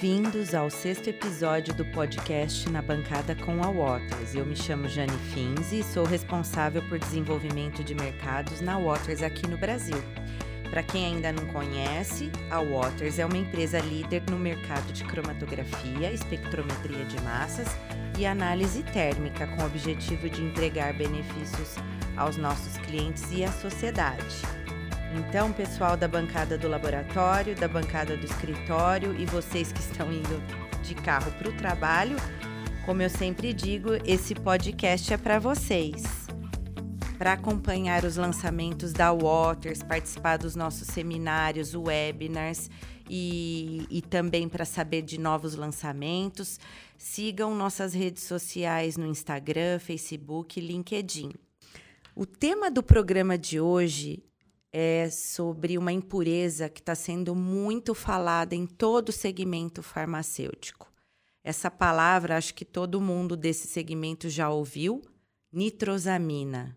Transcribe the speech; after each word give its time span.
Bem-vindos 0.00 0.54
ao 0.54 0.70
sexto 0.70 1.10
episódio 1.10 1.74
do 1.74 1.84
podcast 1.84 2.66
Na 2.70 2.80
Bancada 2.80 3.34
com 3.34 3.62
a 3.62 3.70
Waters. 3.70 4.34
Eu 4.34 4.46
me 4.46 4.56
chamo 4.56 4.88
Jane 4.88 5.12
Finzi 5.34 5.80
e 5.80 5.84
sou 5.84 6.06
responsável 6.06 6.82
por 6.88 6.98
desenvolvimento 6.98 7.84
de 7.84 7.94
mercados 7.94 8.62
na 8.62 8.78
Waters 8.78 9.22
aqui 9.22 9.46
no 9.46 9.58
Brasil. 9.58 10.02
Para 10.70 10.82
quem 10.82 11.04
ainda 11.04 11.30
não 11.32 11.44
conhece, 11.48 12.32
a 12.50 12.62
Waters 12.62 13.18
é 13.18 13.26
uma 13.26 13.36
empresa 13.36 13.78
líder 13.78 14.22
no 14.30 14.38
mercado 14.38 14.90
de 14.90 15.04
cromatografia, 15.04 16.10
espectrometria 16.10 17.04
de 17.04 17.20
massas 17.20 17.68
e 18.18 18.24
análise 18.24 18.82
térmica, 18.84 19.46
com 19.48 19.62
o 19.62 19.66
objetivo 19.66 20.30
de 20.30 20.42
entregar 20.42 20.94
benefícios 20.94 21.74
aos 22.16 22.38
nossos 22.38 22.78
clientes 22.78 23.30
e 23.32 23.44
à 23.44 23.52
sociedade. 23.52 24.59
Então, 25.12 25.52
pessoal 25.52 25.96
da 25.96 26.06
bancada 26.06 26.56
do 26.56 26.68
laboratório, 26.68 27.56
da 27.56 27.66
bancada 27.66 28.16
do 28.16 28.24
escritório 28.24 29.12
e 29.20 29.26
vocês 29.26 29.72
que 29.72 29.80
estão 29.80 30.12
indo 30.12 30.40
de 30.84 30.94
carro 30.94 31.32
para 31.32 31.48
o 31.48 31.52
trabalho, 31.56 32.16
como 32.86 33.02
eu 33.02 33.10
sempre 33.10 33.52
digo, 33.52 33.90
esse 34.04 34.36
podcast 34.36 35.12
é 35.12 35.16
para 35.16 35.40
vocês. 35.40 36.04
Para 37.18 37.32
acompanhar 37.32 38.04
os 38.04 38.16
lançamentos 38.16 38.92
da 38.92 39.12
Waters, 39.12 39.82
participar 39.82 40.38
dos 40.38 40.54
nossos 40.54 40.86
seminários, 40.86 41.74
webinars 41.74 42.70
e, 43.08 43.88
e 43.90 44.00
também 44.02 44.48
para 44.48 44.64
saber 44.64 45.02
de 45.02 45.18
novos 45.18 45.56
lançamentos, 45.56 46.60
sigam 46.96 47.52
nossas 47.52 47.94
redes 47.94 48.22
sociais 48.22 48.96
no 48.96 49.06
Instagram, 49.06 49.80
Facebook 49.80 50.60
e 50.60 50.62
LinkedIn. 50.62 51.32
O 52.14 52.24
tema 52.24 52.70
do 52.70 52.82
programa 52.82 53.36
de 53.36 53.60
hoje 53.60 54.22
é 54.72 55.10
sobre 55.10 55.76
uma 55.76 55.92
impureza 55.92 56.68
que 56.68 56.80
está 56.80 56.94
sendo 56.94 57.34
muito 57.34 57.94
falada 57.94 58.54
em 58.54 58.66
todo 58.66 59.08
o 59.08 59.12
segmento 59.12 59.82
farmacêutico. 59.82 60.90
Essa 61.42 61.70
palavra, 61.70 62.36
acho 62.36 62.54
que 62.54 62.64
todo 62.64 63.00
mundo 63.00 63.36
desse 63.36 63.66
segmento 63.66 64.28
já 64.28 64.50
ouviu, 64.50 65.02
nitrosamina. 65.52 66.76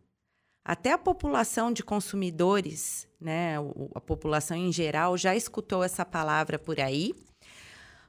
Até 0.66 0.94
a 0.94 0.98
população 0.98 1.72
de 1.74 1.84
consumidores, 1.84 3.08
né, 3.20 3.56
a 3.94 4.00
população 4.00 4.56
em 4.56 4.72
geral, 4.72 5.18
já 5.18 5.36
escutou 5.36 5.84
essa 5.84 6.06
palavra 6.06 6.58
por 6.58 6.80
aí, 6.80 7.14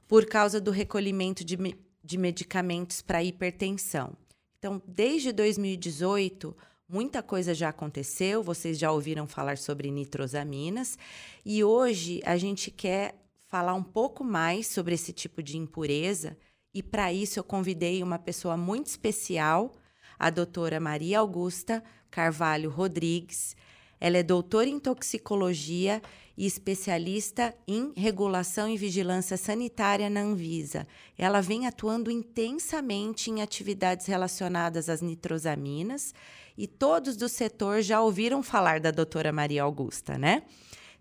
por 0.07 0.27
causa 0.27 0.61
do 0.61 0.71
recolhimento 0.71 1.45
de, 1.45 1.57
de 2.03 2.17
medicamentos 2.17 3.03
para 3.03 3.25
hipertensão. 3.25 4.17
Então, 4.59 4.81
desde 4.87 5.33
2018, 5.33 6.57
Muita 6.95 7.25
coisa 7.25 7.53
já 7.53 7.71
aconteceu, 7.71 8.41
vocês 8.41 8.79
já 8.79 8.93
ouviram 8.93 9.27
falar 9.27 9.59
sobre 9.59 9.91
nitrosaminas, 9.91 10.97
e 11.45 11.65
hoje 11.65 12.23
a 12.25 12.37
gente 12.37 12.71
quer 12.71 13.17
falar 13.49 13.75
um 13.75 13.83
pouco 13.83 14.23
mais 14.23 14.69
sobre 14.69 14.95
esse 14.95 15.13
tipo 15.13 15.43
de 15.43 15.59
impureza, 15.59 16.39
e 16.73 16.85
para 16.85 17.13
isso 17.13 17.41
eu 17.41 17.43
convidei 17.43 18.01
uma 18.01 18.17
pessoa 18.17 18.57
muito 18.57 18.87
especial, 18.87 19.73
a 20.17 20.31
doutora 20.31 20.79
Maria 20.79 21.19
Augusta 21.19 21.83
Carvalho 22.13 22.71
Rodrigues. 22.71 23.57
Ela 24.01 24.19
é 24.19 24.23
doutora 24.23 24.69
em 24.69 24.79
toxicologia 24.79 26.01
e 26.37 26.47
especialista 26.47 27.53
em 27.67 27.93
regulação 27.97 28.69
e 28.69 28.77
vigilância 28.77 29.37
sanitária 29.37 30.09
na 30.09 30.21
Anvisa. 30.21 30.87
Ela 31.19 31.41
vem 31.41 31.67
atuando 31.67 32.09
intensamente 32.09 33.33
em 33.33 33.43
atividades 33.43 34.07
relacionadas 34.07 34.89
às 34.89 35.03
nitrosaminas 35.03 36.15
e 36.57 36.67
todos 36.67 37.17
do 37.17 37.29
setor 37.29 37.83
já 37.83 38.01
ouviram 38.01 38.43
falar 38.43 38.81
da 38.81 38.91
doutora 38.91 39.33
Maria 39.33 39.63
Augusta, 39.63 40.17
né? 40.19 40.43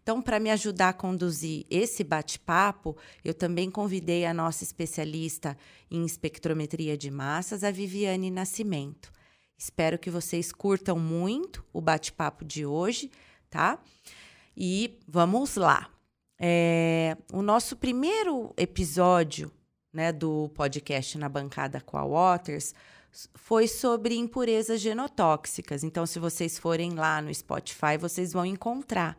Então, 0.01 0.21
para 0.21 0.39
me 0.39 0.51
ajudar 0.51 0.89
a 0.89 0.93
conduzir 0.93 1.65
esse 1.69 2.03
bate-papo, 2.03 2.97
eu 3.23 3.33
também 3.33 3.71
convidei 3.71 4.25
a 4.25 4.33
nossa 4.33 4.63
especialista 4.63 5.57
em 5.89 6.05
espectrometria 6.05 6.97
de 6.97 7.09
massas, 7.09 7.63
a 7.63 7.71
Viviane 7.71 8.29
Nascimento. 8.29 9.11
Espero 9.57 9.97
que 9.97 10.11
vocês 10.11 10.51
curtam 10.51 10.99
muito 10.99 11.63
o 11.71 11.79
bate-papo 11.79 12.43
de 12.43 12.65
hoje, 12.65 13.09
tá? 13.49 13.79
E 14.57 14.99
vamos 15.07 15.55
lá. 15.55 15.89
É, 16.37 17.15
o 17.31 17.41
nosso 17.41 17.77
primeiro 17.77 18.53
episódio 18.57 19.49
né, 19.93 20.11
do 20.11 20.49
podcast 20.49 21.17
na 21.17 21.29
bancada 21.29 21.79
com 21.79 21.97
a 21.97 22.05
Waters 22.05 22.73
foi 23.35 23.67
sobre 23.67 24.15
impurezas 24.15 24.81
genotóxicas. 24.81 25.83
Então, 25.83 26.05
se 26.05 26.19
vocês 26.19 26.57
forem 26.57 26.93
lá 26.95 27.21
no 27.21 27.33
Spotify, 27.33 27.97
vocês 27.99 28.33
vão 28.33 28.45
encontrar 28.45 29.17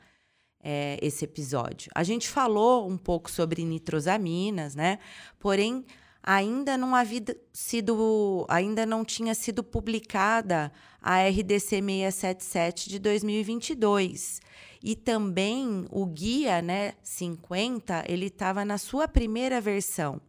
é, 0.62 0.98
esse 1.02 1.24
episódio. 1.24 1.90
A 1.94 2.02
gente 2.02 2.28
falou 2.28 2.88
um 2.88 2.96
pouco 2.96 3.30
sobre 3.30 3.64
nitrosaminas, 3.64 4.74
né? 4.74 4.98
Porém, 5.38 5.84
ainda 6.22 6.78
não 6.78 6.94
havia 6.94 7.22
sido, 7.52 8.46
ainda 8.48 8.86
não 8.86 9.04
tinha 9.04 9.34
sido 9.34 9.62
publicada 9.62 10.72
a 11.00 11.28
RDC 11.28 11.82
677 11.82 12.88
de 12.88 12.98
2022. 12.98 14.40
E 14.82 14.96
também 14.96 15.86
o 15.90 16.06
guia, 16.06 16.60
né, 16.60 16.94
50, 17.02 18.04
ele 18.08 18.26
estava 18.26 18.64
na 18.64 18.78
sua 18.78 19.06
primeira 19.06 19.60
versão. 19.60 20.20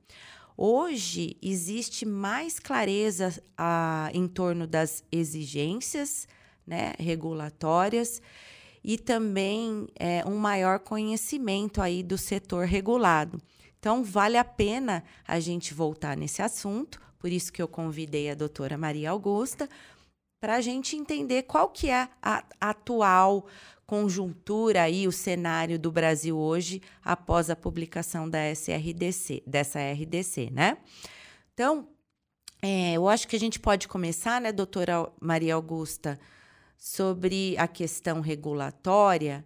Hoje 0.57 1.35
existe 1.41 2.05
mais 2.05 2.59
clareza 2.59 3.41
a, 3.57 4.09
em 4.13 4.27
torno 4.27 4.65
das 4.65 5.03
exigências 5.11 6.27
né, 6.65 6.93
regulatórias 6.97 8.21
e 8.83 8.97
também 8.97 9.87
é, 9.99 10.23
um 10.25 10.37
maior 10.37 10.79
conhecimento 10.79 11.81
aí 11.81 12.01
do 12.01 12.17
setor 12.17 12.65
regulado. 12.65 13.41
Então, 13.79 14.03
vale 14.03 14.37
a 14.37 14.45
pena 14.45 15.03
a 15.27 15.39
gente 15.39 15.73
voltar 15.73 16.15
nesse 16.15 16.41
assunto, 16.41 17.01
por 17.19 17.31
isso 17.31 17.51
que 17.51 17.61
eu 17.61 17.67
convidei 17.67 18.29
a 18.29 18.35
doutora 18.35 18.77
Maria 18.77 19.11
Augusta, 19.11 19.69
para 20.45 20.57
a 20.57 20.61
gente 20.61 20.95
entender 20.95 21.41
qual 21.41 21.69
que 21.69 21.89
é 21.89 22.07
a 22.21 22.43
atual 22.61 23.47
conjuntura 23.83 24.83
aí, 24.83 25.07
o 25.07 25.11
cenário 25.11 25.79
do 25.79 25.91
Brasil 25.91 26.37
hoje 26.37 26.83
após 27.03 27.49
a 27.49 27.55
publicação 27.55 28.29
da 28.29 28.37
SRDC, 28.51 29.41
dessa 29.47 29.79
RDC, 29.79 30.51
né? 30.51 30.77
Então, 31.51 31.87
é, 32.61 32.93
eu 32.93 33.09
acho 33.09 33.27
que 33.27 33.35
a 33.35 33.39
gente 33.39 33.59
pode 33.59 33.87
começar, 33.87 34.39
né, 34.39 34.51
doutora 34.51 35.11
Maria 35.19 35.55
Augusta, 35.55 36.19
sobre 36.77 37.57
a 37.57 37.67
questão 37.67 38.21
regulatória. 38.21 39.43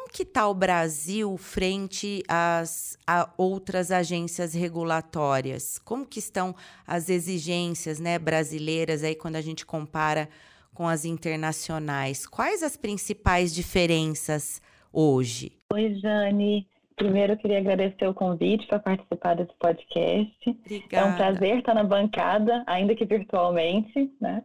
Como 0.00 0.10
que 0.10 0.22
está 0.22 0.48
o 0.48 0.54
Brasil 0.54 1.36
frente 1.36 2.22
às 2.26 2.98
a 3.06 3.28
outras 3.36 3.90
agências 3.92 4.54
regulatórias? 4.54 5.78
Como 5.78 6.06
que 6.06 6.18
estão 6.18 6.54
as 6.86 7.10
exigências 7.10 8.00
né, 8.00 8.18
brasileiras 8.18 9.04
aí 9.04 9.14
quando 9.14 9.36
a 9.36 9.42
gente 9.42 9.66
compara 9.66 10.26
com 10.72 10.88
as 10.88 11.04
internacionais. 11.04 12.26
Quais 12.26 12.62
as 12.62 12.78
principais 12.78 13.54
diferenças 13.54 14.62
hoje? 14.90 15.52
Oi, 15.70 15.94
Jane. 15.96 16.66
Primeiro, 16.96 17.34
eu 17.34 17.36
queria 17.36 17.58
agradecer 17.58 18.08
o 18.08 18.14
convite 18.14 18.66
para 18.68 18.78
participar 18.78 19.34
desse 19.36 19.52
podcast. 19.58 20.32
Obrigada. 20.46 20.96
É 20.96 21.12
um 21.12 21.16
prazer 21.16 21.58
estar 21.58 21.74
na 21.74 21.84
bancada, 21.84 22.64
ainda 22.66 22.94
que 22.94 23.04
virtualmente, 23.04 24.10
né? 24.18 24.42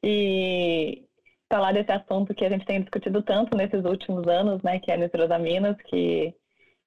E 0.00 1.05
falar 1.48 1.72
desse 1.72 1.92
assunto 1.92 2.34
que 2.34 2.44
a 2.44 2.48
gente 2.48 2.64
tem 2.64 2.80
discutido 2.80 3.22
tanto 3.22 3.56
nesses 3.56 3.84
últimos 3.84 4.26
anos, 4.26 4.62
né? 4.62 4.78
Que 4.78 4.90
é 4.90 4.94
a 4.94 4.96
nitrosaminas, 4.96 5.76
que, 5.82 6.34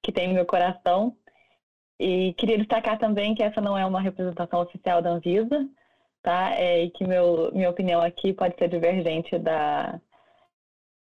que 0.02 0.12
tem 0.12 0.28
no 0.28 0.34
meu 0.34 0.46
coração. 0.46 1.16
E 1.98 2.32
queria 2.34 2.58
destacar 2.58 2.98
também 2.98 3.34
que 3.34 3.42
essa 3.42 3.60
não 3.60 3.76
é 3.76 3.84
uma 3.84 4.00
representação 4.00 4.60
oficial 4.60 5.02
da 5.02 5.10
Anvisa, 5.10 5.68
tá? 6.22 6.54
É, 6.54 6.84
e 6.84 6.90
que 6.90 7.06
meu, 7.06 7.50
minha 7.52 7.70
opinião 7.70 8.00
aqui 8.00 8.32
pode 8.32 8.56
ser 8.56 8.68
divergente 8.68 9.38
da, 9.38 10.00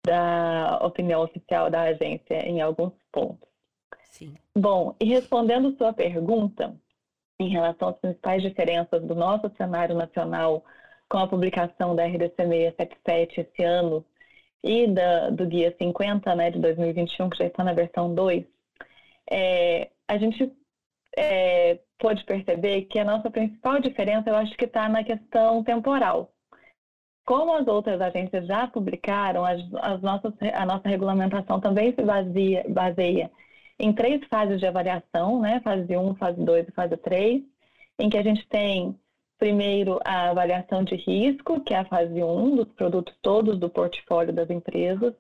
da 0.06 0.80
opinião 0.84 1.24
oficial 1.24 1.70
da 1.70 1.82
agência 1.82 2.48
em 2.48 2.62
alguns 2.62 2.94
pontos. 3.12 3.50
Sim. 4.04 4.36
Bom, 4.56 4.96
e 5.00 5.06
respondendo 5.06 5.76
sua 5.78 5.92
pergunta, 5.92 6.76
em 7.40 7.50
relação 7.50 7.90
às 7.90 7.98
principais 7.98 8.42
diferenças 8.42 9.02
do 9.04 9.16
nosso 9.16 9.50
cenário 9.58 9.96
nacional 9.96 10.64
com 11.10 11.18
a 11.18 11.28
publicação 11.28 11.96
da 11.96 12.06
RDC 12.06 12.36
677 12.36 13.42
esse 13.42 13.64
ano 13.64 14.06
e 14.64 14.88
da, 14.88 15.30
do 15.30 15.46
Guia 15.46 15.76
50, 15.78 16.36
né, 16.36 16.52
de 16.52 16.60
2021, 16.60 17.30
que 17.30 17.38
já 17.38 17.46
está 17.46 17.64
na 17.64 17.74
versão 17.74 18.14
2, 18.14 18.46
é, 19.30 19.90
a 20.08 20.18
gente 20.18 20.52
é, 21.18 21.80
pôde 22.00 22.24
perceber 22.24 22.84
que 22.84 23.00
a 23.00 23.06
nossa 23.06 23.30
principal 23.30 23.80
diferença, 23.80 24.30
eu 24.30 24.36
acho 24.36 24.56
que 24.56 24.66
está 24.66 24.88
na 24.90 25.04
questão 25.04 25.64
temporal. 25.64 26.32
Como 27.26 27.54
as 27.54 27.68
outras 27.68 28.02
agências 28.02 28.46
já 28.46 28.68
publicaram, 28.68 29.46
as, 29.46 29.62
as 29.76 30.02
nossas, 30.02 30.34
a 30.54 30.66
nossa 30.66 30.90
regulamentação 30.90 31.60
também 31.60 31.94
se 31.94 32.02
baseia, 32.02 32.66
baseia 32.68 33.32
em 33.80 33.94
três 33.94 34.22
fases 34.28 34.60
de 34.60 34.68
avaliação, 34.68 35.40
né? 35.40 35.62
Fase 35.62 35.96
1, 35.96 36.16
fase 36.16 36.44
2 36.44 36.68
e 36.68 36.72
fase 36.72 36.98
3, 36.98 37.42
em 38.00 38.10
que 38.10 38.18
a 38.18 38.24
gente 38.24 38.46
tem 38.48 38.98
primeiro 39.44 40.00
a 40.06 40.30
avaliação 40.30 40.86
de 40.86 40.96
risco, 40.96 41.60
que 41.60 41.74
é 41.74 41.80
a 41.80 41.84
fase 41.84 42.24
1 42.24 42.56
dos 42.56 42.70
produtos 42.70 43.14
todos 43.22 43.60
do 43.60 43.70
portfólio 43.70 44.32
das 44.32 44.50
empresas. 44.50 45.14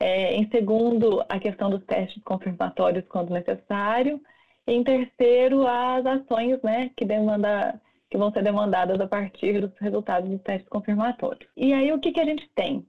É, 0.00 0.34
em 0.34 0.50
segundo, 0.50 1.24
a 1.28 1.38
questão 1.38 1.70
dos 1.70 1.84
testes 1.84 2.20
confirmatórios 2.24 3.06
quando 3.06 3.30
necessário. 3.30 4.20
E 4.66 4.72
em 4.72 4.82
terceiro, 4.82 5.64
as 5.64 6.04
ações 6.04 6.60
né, 6.62 6.90
que, 6.96 7.04
demanda, 7.04 7.80
que 8.10 8.18
vão 8.18 8.32
ser 8.32 8.42
demandadas 8.42 9.00
a 9.00 9.06
partir 9.06 9.60
dos 9.60 9.70
resultados 9.78 10.28
dos 10.28 10.42
testes 10.42 10.68
confirmatórios. 10.68 11.48
E 11.56 11.72
aí, 11.72 11.92
o 11.92 12.00
que, 12.00 12.10
que 12.10 12.20
a 12.20 12.24
gente 12.24 12.50
tem? 12.56 12.84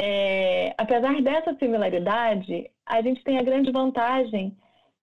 É, 0.00 0.74
apesar 0.78 1.20
dessa 1.20 1.54
similaridade, 1.58 2.70
a 2.86 3.02
gente 3.02 3.22
tem 3.22 3.38
a 3.38 3.42
grande 3.42 3.70
vantagem 3.70 4.56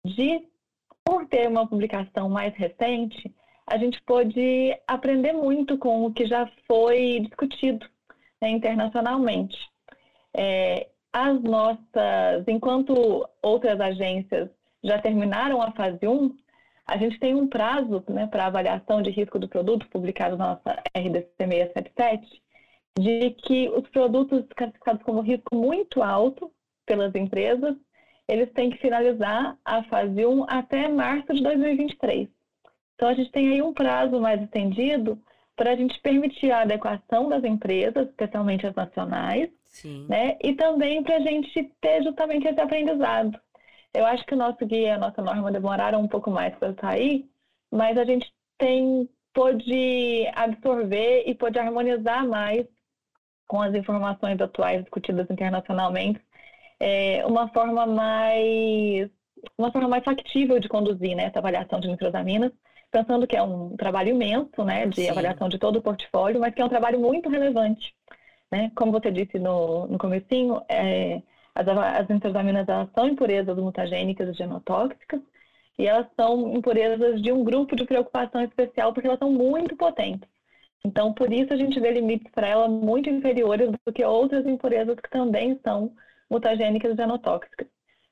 de, 0.04 0.42
por 1.06 1.28
ter 1.28 1.48
uma 1.48 1.68
publicação 1.68 2.28
mais 2.28 2.56
recente, 2.56 3.32
a 3.70 3.78
gente 3.78 4.02
pôde 4.02 4.76
aprender 4.88 5.32
muito 5.32 5.78
com 5.78 6.06
o 6.06 6.12
que 6.12 6.26
já 6.26 6.50
foi 6.68 7.20
discutido 7.22 7.86
né, 8.42 8.50
internacionalmente. 8.50 9.58
É, 10.36 10.88
as 11.14 11.40
nossas, 11.42 12.48
enquanto 12.48 13.28
outras 13.44 13.80
agências 13.80 14.50
já 14.84 15.00
terminaram 15.00 15.62
a 15.62 15.72
fase 15.72 16.00
1, 16.08 16.36
a 16.88 16.98
gente 16.98 17.20
tem 17.20 17.36
um 17.36 17.48
prazo 17.48 18.04
né, 18.10 18.26
para 18.26 18.48
avaliação 18.48 19.04
de 19.04 19.12
risco 19.12 19.38
do 19.38 19.48
produto, 19.48 19.88
publicado 19.90 20.36
na 20.36 20.56
nossa 20.56 20.82
RDC 20.98 21.30
677, 21.38 22.42
de 22.98 23.30
que 23.32 23.70
os 23.70 23.88
produtos 23.90 24.46
classificados 24.56 25.04
como 25.04 25.22
risco 25.22 25.56
muito 25.56 26.02
alto 26.02 26.52
pelas 26.88 27.14
empresas, 27.14 27.76
eles 28.28 28.52
têm 28.54 28.72
que 28.72 28.80
finalizar 28.80 29.56
a 29.64 29.84
fase 29.84 30.26
1 30.26 30.46
até 30.50 30.88
março 30.88 31.32
de 31.34 31.44
2023. 31.44 32.39
Então, 33.00 33.08
a 33.08 33.14
gente 33.14 33.32
tem 33.32 33.48
aí 33.54 33.62
um 33.62 33.74
prazo 33.74 34.20
mais 34.20 34.42
estendido 34.42 35.18
para 35.56 35.72
a 35.72 35.76
gente 35.76 35.98
permitir 36.02 36.52
a 36.52 36.64
adequação 36.64 37.30
das 37.30 37.46
empresas, 37.46 38.10
especialmente 38.10 38.68
as 38.68 38.76
nacionais, 38.76 39.50
Sim. 39.68 40.06
né? 40.10 40.38
E 40.44 40.54
também 40.54 41.02
para 41.02 41.16
a 41.16 41.22
gente 41.22 41.64
ter 41.80 42.04
justamente 42.04 42.46
esse 42.46 42.60
aprendizado. 42.60 43.40
Eu 43.94 44.06
acho 44.06 44.26
que 44.26 44.34
o 44.34 44.38
nosso 44.38 44.66
guia, 44.66 44.96
a 44.96 44.98
nossa 44.98 45.22
norma 45.22 45.50
demoraram 45.50 46.02
um 46.02 46.10
pouco 46.10 46.30
mais 46.30 46.54
para 46.58 46.74
sair, 46.74 47.26
mas 47.72 47.98
a 47.98 48.04
gente 48.04 48.30
tem 48.58 49.08
pode 49.34 50.28
absorver 50.36 51.24
e 51.26 51.34
pode 51.34 51.58
harmonizar 51.58 52.28
mais 52.28 52.68
com 53.48 53.62
as 53.62 53.74
informações 53.76 54.42
atuais 54.42 54.82
discutidas 54.82 55.26
internacionalmente, 55.30 56.20
é, 56.82 57.26
uma 57.26 57.48
forma 57.54 57.86
mais 57.86 59.10
uma 59.58 59.72
forma 59.72 59.88
mais 59.88 60.04
factível 60.04 60.60
de 60.60 60.68
conduzir 60.68 61.16
né, 61.16 61.26
essa 61.26 61.40
avaliação 61.40 61.80
de 61.80 61.88
nitrosaminas, 61.88 62.52
pensando 62.92 63.28
que 63.28 63.36
é 63.36 63.44
um 63.44 63.76
trabalho 63.78 64.10
imenso, 64.10 64.64
né, 64.64 64.86
de 64.88 65.04
Sim. 65.04 65.10
avaliação 65.10 65.48
de 65.50 65.58
todo 65.58 65.78
o 65.78 65.82
portfólio, 65.82 66.40
mas 66.40 66.54
que 66.54 66.62
é 66.62 66.66
um 66.66 66.70
trabalho 66.70 67.00
muito 67.00 67.30
relevante, 67.30 67.94
né? 68.52 68.72
Como 68.76 68.92
você 68.92 69.12
disse 69.12 69.38
no, 69.38 69.88
no 69.88 69.98
comecinho, 69.98 70.62
é, 70.68 71.22
as, 71.54 71.68
as 71.68 72.08
nitrosaminas 72.08 72.68
elas 72.68 72.90
são 72.94 73.08
impurezas 73.08 73.58
mutagênicas 73.58 74.30
e 74.30 74.34
genotóxicas, 74.34 75.22
e 75.78 75.88
elas 75.88 76.08
são 76.16 76.54
impurezas 76.54 77.22
de 77.22 77.32
um 77.32 77.44
grupo 77.44 77.76
de 77.76 77.86
preocupação 77.86 78.42
especial 78.42 78.94
porque 78.94 79.08
elas 79.08 79.20
são 79.20 79.32
muito 79.32 79.76
potentes. 79.76 80.28
Então, 80.84 81.14
por 81.14 81.32
isso 81.32 81.54
a 81.54 81.58
gente 81.58 81.80
vê 81.80 81.92
limites 81.92 82.32
para 82.32 82.48
ela 82.48 82.68
muito 82.68 83.10
inferiores 83.10 83.70
do 83.86 83.94
que 83.94 84.04
outras 84.04 84.46
impurezas 84.46 84.96
que 84.96 85.10
também 85.10 85.60
são 85.64 85.94
mutagênicas 86.30 86.94
e 86.94 86.96
genotóxicas. 86.96 87.68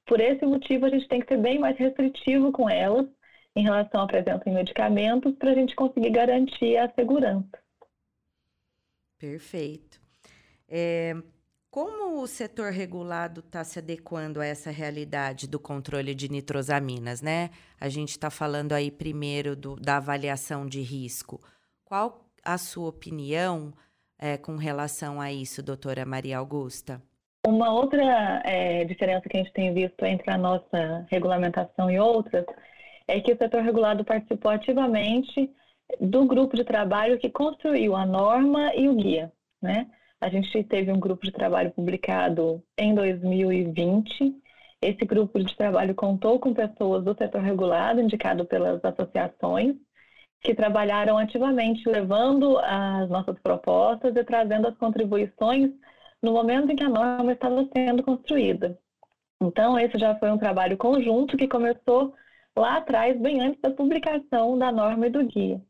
Por 0.06 0.20
esse 0.20 0.46
motivo, 0.46 0.86
a 0.86 0.90
gente 0.90 1.08
tem 1.08 1.20
que 1.20 1.28
ser 1.28 1.38
bem 1.38 1.60
mais 1.60 1.78
restritivo 1.78 2.52
com 2.52 2.70
elas 2.70 3.06
em 3.58 3.64
relação 3.64 4.02
à 4.02 4.08
presença 4.08 4.44
em 4.46 4.54
medicamentos 4.54 5.36
para 5.36 5.50
a 5.50 5.56
gente 5.56 5.76
conseguir 5.76 6.12
garantir 6.12 6.78
a 6.78 6.88
segurança. 6.94 7.58
Perfeito. 9.18 10.00
É, 10.70 11.16
como 11.72 12.22
o 12.22 12.28
setor 12.28 12.72
regulado 12.72 13.40
está 13.40 13.64
se 13.64 13.80
adequando 13.80 14.40
a 14.40 14.46
essa 14.46 14.70
realidade 14.70 15.48
do 15.48 15.60
controle 15.60 16.14
de 16.14 16.30
nitrosaminas, 16.30 17.20
né? 17.20 17.50
A 17.82 17.90
gente 17.90 18.10
está 18.10 18.30
falando 18.30 18.74
aí 18.74 18.92
primeiro 18.92 19.56
do, 19.56 19.76
da 19.76 19.98
avaliação 19.98 20.68
de 20.68 20.82
risco. 20.82 21.42
Qual 21.84 22.26
a 22.46 22.60
sua 22.60 22.90
opinião 22.90 23.74
é, 24.20 24.38
com 24.38 24.56
relação 24.56 25.20
a 25.20 25.32
isso, 25.32 25.64
doutora 25.64 26.06
Maria 26.06 26.38
Augusta? 26.38 27.02
Uma 27.48 27.72
outra 27.72 28.04
é, 28.46 28.84
diferença 28.86 29.28
que 29.28 29.38
a 29.38 29.40
gente 29.40 29.54
tem 29.54 29.74
visto 29.74 30.06
entre 30.06 30.30
a 30.30 30.38
nossa 30.38 31.08
regulamentação 31.10 31.90
e 31.90 32.00
outras 32.00 32.46
é 33.08 33.22
que 33.22 33.32
o 33.32 33.38
setor 33.38 33.62
regulado 33.62 34.04
participou 34.04 34.52
ativamente 34.52 35.50
do 36.00 36.26
grupo 36.26 36.56
de 36.56 36.64
trabalho 36.64 37.18
que 37.18 37.30
construiu 37.30 37.96
a 37.96 38.06
norma 38.06 38.76
e 38.76 38.90
o 38.90 38.96
guia, 38.96 39.32
né? 39.62 39.88
A 40.20 40.30
gente 40.30 40.64
teve 40.64 40.92
um 40.92 41.00
grupo 41.00 41.24
de 41.24 41.32
trabalho 41.32 41.72
publicado 41.72 42.62
em 42.78 42.94
2020. 42.94 44.36
Esse 44.82 45.06
grupo 45.06 45.40
de 45.40 45.56
trabalho 45.56 45.94
contou 45.96 46.40
com 46.40 46.54
pessoas 46.54 47.04
do 47.04 47.16
setor 47.16 47.42
regulado, 47.42 48.02
indicado 48.02 48.44
pelas 48.46 48.84
associações, 48.84 49.76
que 50.42 50.56
trabalharam 50.56 51.18
ativamente 51.18 51.88
levando 51.88 52.58
as 52.60 53.10
nossas 53.10 53.40
propostas 53.40 54.16
e 54.16 54.24
trazendo 54.24 54.68
as 54.68 54.78
contribuições 54.78 55.72
no 56.22 56.34
momento 56.34 56.72
em 56.72 56.76
que 56.76 56.84
a 56.84 56.90
norma 56.90 57.32
estava 57.32 57.68
sendo 57.76 58.04
construída. 58.04 58.78
Então, 59.42 59.80
esse 59.80 60.00
já 60.00 60.16
foi 60.16 60.32
um 60.32 60.38
trabalho 60.38 60.78
conjunto 60.78 61.38
que 61.38 61.48
começou 61.48 62.14
lá 62.58 62.78
atrás, 62.78 63.20
bem 63.20 63.42
antes 63.42 63.62
da 63.62 63.72
publicação 63.72 64.58
da 64.58 64.72
norma 64.72 65.08
e 65.08 65.10
do 65.10 65.24
guia. 65.26 65.62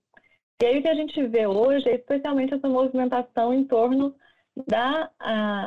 E 0.61 0.65
aí 0.65 0.79
o 0.79 0.81
que 0.81 0.87
a 0.87 0.95
gente 0.95 1.21
vê 1.27 1.45
hoje 1.45 1.87
é 1.87 1.95
especialmente 1.95 2.53
essa 2.53 2.67
movimentação 2.67 3.53
em 3.53 3.63
torno 3.63 4.15
da 4.67 5.11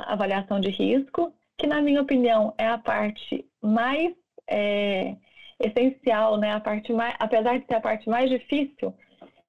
avaliação 0.06 0.60
de 0.60 0.70
risco, 0.70 1.32
que 1.56 1.66
na 1.66 1.80
minha 1.80 2.02
opinião 2.02 2.54
é 2.58 2.66
a 2.66 2.78
parte 2.78 3.46
mais 3.62 4.12
é, 4.48 5.16
essencial, 5.60 6.38
né? 6.38 6.52
A 6.52 6.60
parte 6.60 6.92
mais, 6.92 7.14
apesar 7.20 7.58
de 7.58 7.66
ser 7.66 7.74
a 7.74 7.80
parte 7.80 8.08
mais 8.08 8.28
difícil, 8.28 8.92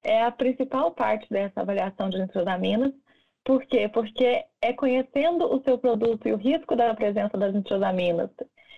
é 0.04 0.22
a 0.22 0.30
principal 0.30 0.92
parte 0.92 1.28
dessa 1.28 1.62
avaliação 1.62 2.08
de 2.08 2.20
nitrosaminas. 2.20 2.92
Por 3.44 3.64
quê? 3.64 3.88
Porque 3.88 4.44
é 4.60 4.72
conhecendo 4.72 5.52
o 5.52 5.60
seu 5.64 5.76
produto 5.76 6.28
e 6.28 6.32
o 6.32 6.36
risco 6.36 6.76
da 6.76 6.94
presença 6.94 7.36
das 7.36 7.52
nitrosaminas 7.52 8.30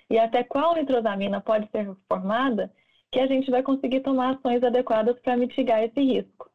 e 0.08 0.18
até 0.18 0.44
qual 0.44 0.74
nitrosamina 0.74 1.40
pode 1.40 1.68
ser 1.70 1.94
formada 2.08 2.70
que 3.14 3.20
a 3.20 3.28
gente 3.28 3.48
vai 3.48 3.62
conseguir 3.62 4.00
tomar 4.00 4.34
ações 4.34 4.60
adequadas 4.60 5.16
para 5.20 5.36
mitigar 5.36 5.80
esse 5.84 6.00
risco. 6.00 6.50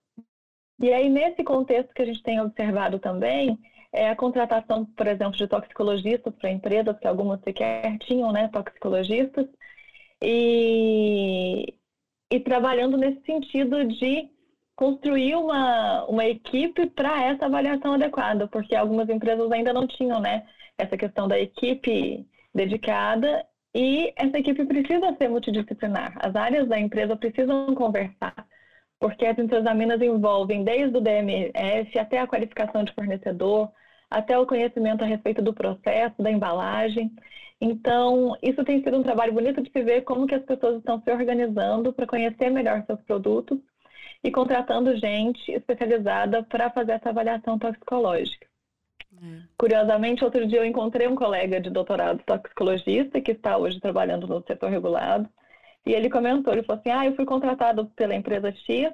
E 0.77 0.91
aí, 0.91 1.10
nesse 1.10 1.41
contexto 1.41 1.93
que 1.93 2.01
a 2.01 2.05
gente 2.05 2.22
tem 2.22 2.41
observado 2.41 3.00
também, 3.00 3.57
é 3.93 4.10
a 4.10 4.15
contratação, 4.15 4.86
por 4.86 5.07
exemplo, 5.07 5.38
de 5.38 5.48
toxicologistas 5.48 6.36
para 6.36 6.51
empresas, 6.51 7.00
que 7.00 7.07
algumas 7.07 7.39
sequer 7.43 7.98
tinham 8.00 8.34
né, 8.34 8.50
toxicologistas, 8.50 9.48
e, 10.22 11.74
e 12.29 12.39
trabalhando 12.41 12.98
nesse 12.98 13.22
sentido 13.25 13.86
de 13.86 14.29
construir 14.75 15.36
uma, 15.36 16.05
uma 16.07 16.25
equipe 16.25 16.88
para 16.88 17.24
essa 17.24 17.45
avaliação 17.45 17.93
adequada, 17.93 18.50
porque 18.50 18.75
algumas 18.75 19.07
empresas 19.07 19.50
ainda 19.50 19.72
não 19.72 19.88
tinham 19.88 20.19
né, 20.19 20.45
essa 20.77 20.98
questão 20.98 21.25
da 21.25 21.39
equipe 21.39 22.27
dedicada 22.53 23.45
e 23.81 24.12
essa 24.17 24.38
equipe 24.38 24.65
precisa 24.65 25.15
ser 25.15 25.29
multidisciplinar. 25.29 26.13
As 26.19 26.36
áreas 26.36 26.67
da 26.67 26.77
empresa 26.77 27.15
precisam 27.15 27.74
conversar, 27.74 28.45
porque 29.00 29.25
as 29.25 29.39
entrosaminas 29.39 30.01
envolvem 30.01 30.65
desde 30.65 30.98
o 30.98 31.00
DMF 31.00 31.98
até 31.98 32.19
a 32.19 32.27
qualificação 32.27 32.83
de 32.83 32.93
fornecedor, 32.93 33.71
até 34.09 34.38
o 34.38 34.45
conhecimento 34.45 35.01
a 35.01 35.07
respeito 35.07 35.41
do 35.41 35.53
processo, 35.53 36.21
da 36.21 36.29
embalagem. 36.29 37.09
Então, 37.62 38.36
isso 38.43 38.65
tem 38.65 38.83
sido 38.83 38.98
um 38.98 39.03
trabalho 39.03 39.31
bonito 39.31 39.62
de 39.62 39.71
se 39.71 39.81
ver 39.81 40.01
como 40.01 40.27
que 40.27 40.36
as 40.36 40.43
pessoas 40.43 40.79
estão 40.79 41.01
se 41.01 41.09
organizando 41.09 41.93
para 41.93 42.05
conhecer 42.05 42.50
melhor 42.50 42.83
seus 42.86 43.01
produtos 43.03 43.59
e 44.21 44.29
contratando 44.29 44.98
gente 44.98 45.53
especializada 45.53 46.43
para 46.43 46.69
fazer 46.69 46.91
essa 46.91 47.12
avaliação 47.12 47.57
toxicológica. 47.57 48.49
Curiosamente, 49.60 50.24
outro 50.24 50.48
dia 50.48 50.60
eu 50.60 50.66
encontrei 50.66 51.06
um 51.06 51.16
colega 51.16 51.60
de 51.60 51.70
doutorado 51.70 52.24
toxicologista 52.25 53.20
que 53.20 53.32
está 53.32 53.58
hoje 53.58 53.78
trabalhando 53.82 54.25
no 54.25 54.42
setor 54.48 54.70
regulado 54.70 55.30
e 55.86 55.92
ele 55.92 56.10
comentou, 56.10 56.54
ele 56.54 56.63
falou 56.63 56.80
assim, 56.80 56.92
ah, 56.92 57.06
eu 57.06 57.13
fui 57.13 57.25
contratado 57.25 57.88
pela 57.88 58.16
empresa 58.16 58.54
X 58.54 58.94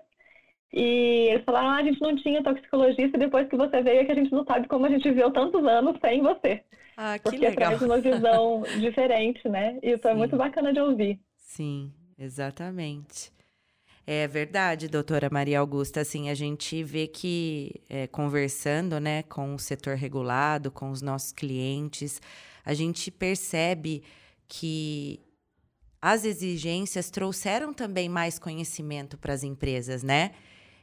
e 0.74 1.28
eles 1.30 1.46
falaram, 1.46 1.70
ah, 1.70 1.76
a 1.76 1.84
gente 1.84 2.02
não 2.02 2.16
tinha 2.16 2.42
toxicologista 2.42 3.16
e 3.16 3.20
depois 3.20 3.48
que 3.48 3.56
você 3.56 3.80
veio 3.84 4.02
é 4.02 4.06
que 4.06 4.12
a 4.12 4.16
gente 4.16 4.32
não 4.32 4.44
sabe 4.44 4.68
como 4.68 4.88
a 4.88 4.90
gente 4.90 5.08
viveu 5.08 5.30
tantos 5.30 5.64
anos 5.68 6.00
sem 6.02 6.24
você. 6.24 6.64
Ah, 6.98 7.20
que 7.20 7.24
Porque 7.26 7.38
legal. 7.38 7.78
traz 7.78 7.82
uma 7.84 8.00
visão 8.00 8.64
diferente, 8.82 9.48
né? 9.48 9.78
Isso 9.84 10.02
Sim. 10.02 10.10
é 10.10 10.14
muito 10.16 10.36
bacana 10.36 10.74
de 10.74 10.80
ouvir. 10.80 11.20
Sim, 11.38 11.94
exatamente. 12.18 13.32
É 14.08 14.28
verdade, 14.28 14.88
doutora 14.88 15.30
Maria 15.32 15.60
Augusta. 15.60 16.02
Assim, 16.02 16.30
a 16.30 16.36
gente 16.36 16.84
vê 16.84 17.08
que 17.08 17.82
é, 17.90 18.06
conversando 18.06 19.00
né, 19.00 19.24
com 19.24 19.56
o 19.56 19.60
setor 19.60 19.96
regulado, 19.96 20.70
com 20.70 20.92
os 20.92 21.02
nossos 21.02 21.32
clientes, 21.32 22.22
a 22.64 22.74
gente 22.76 23.10
percebe 23.10 24.04
que 24.48 25.20
as 26.00 26.24
exigências 26.24 27.10
trouxeram 27.10 27.74
também 27.74 28.08
mais 28.08 28.38
conhecimento 28.38 29.18
para 29.18 29.34
as 29.34 29.44
empresas, 29.44 30.04
né? 30.04 30.34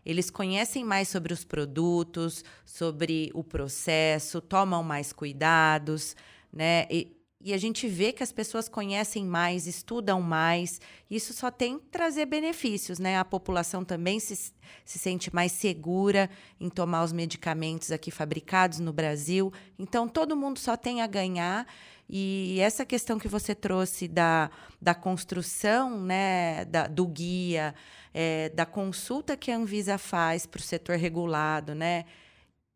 Eles 0.05 0.29
conhecem 0.31 0.83
mais 0.83 1.07
sobre 1.07 1.33
os 1.33 1.45
produtos, 1.45 2.45
sobre 2.65 3.31
o 3.35 3.45
processo, 3.45 4.41
tomam 4.41 4.83
mais 4.83 5.13
cuidados, 5.13 6.17
né? 6.53 6.89
E, 6.91 7.17
e 7.45 7.53
a 7.53 7.59
gente 7.59 7.89
vê 7.89 8.13
que 8.13 8.23
as 8.23 8.31
pessoas 8.31 8.69
conhecem 8.69 9.25
mais, 9.25 9.67
estudam 9.67 10.21
mais. 10.21 10.81
Isso 11.11 11.33
só 11.33 11.51
tem 11.51 11.79
trazer 11.79 12.27
benefícios, 12.27 12.99
né? 12.99 13.19
A 13.19 13.25
população 13.25 13.85
também 13.85 14.21
se, 14.21 14.53
se 14.85 14.99
sente 14.99 15.35
mais 15.35 15.51
segura 15.53 16.31
em 16.61 16.69
tomar 16.69 17.03
os 17.03 17.13
medicamentos 17.13 17.91
aqui 17.91 18.11
fabricados 18.11 18.79
no 18.79 18.93
Brasil. 18.93 19.53
Então, 19.79 20.07
todo 20.07 20.37
mundo 20.37 20.59
só 20.59 20.77
tem 20.77 21.03
a 21.03 21.07
ganhar. 21.07 21.67
E 22.09 22.59
essa 22.61 22.85
questão 22.85 23.19
que 23.19 23.29
você 23.29 23.55
trouxe 23.55 24.07
da, 24.07 24.51
da 24.81 24.95
construção 24.95 26.01
né, 26.01 26.65
da, 26.67 26.87
do 26.87 27.07
guia, 27.07 27.75
é, 28.13 28.51
da 28.51 28.67
consulta 28.67 29.37
que 29.37 29.51
a 29.51 29.57
Anvisa 29.57 29.99
faz 29.99 30.47
para 30.47 30.59
o 30.59 30.63
setor 30.63 30.97
regulado, 30.97 31.75
né? 31.75 32.05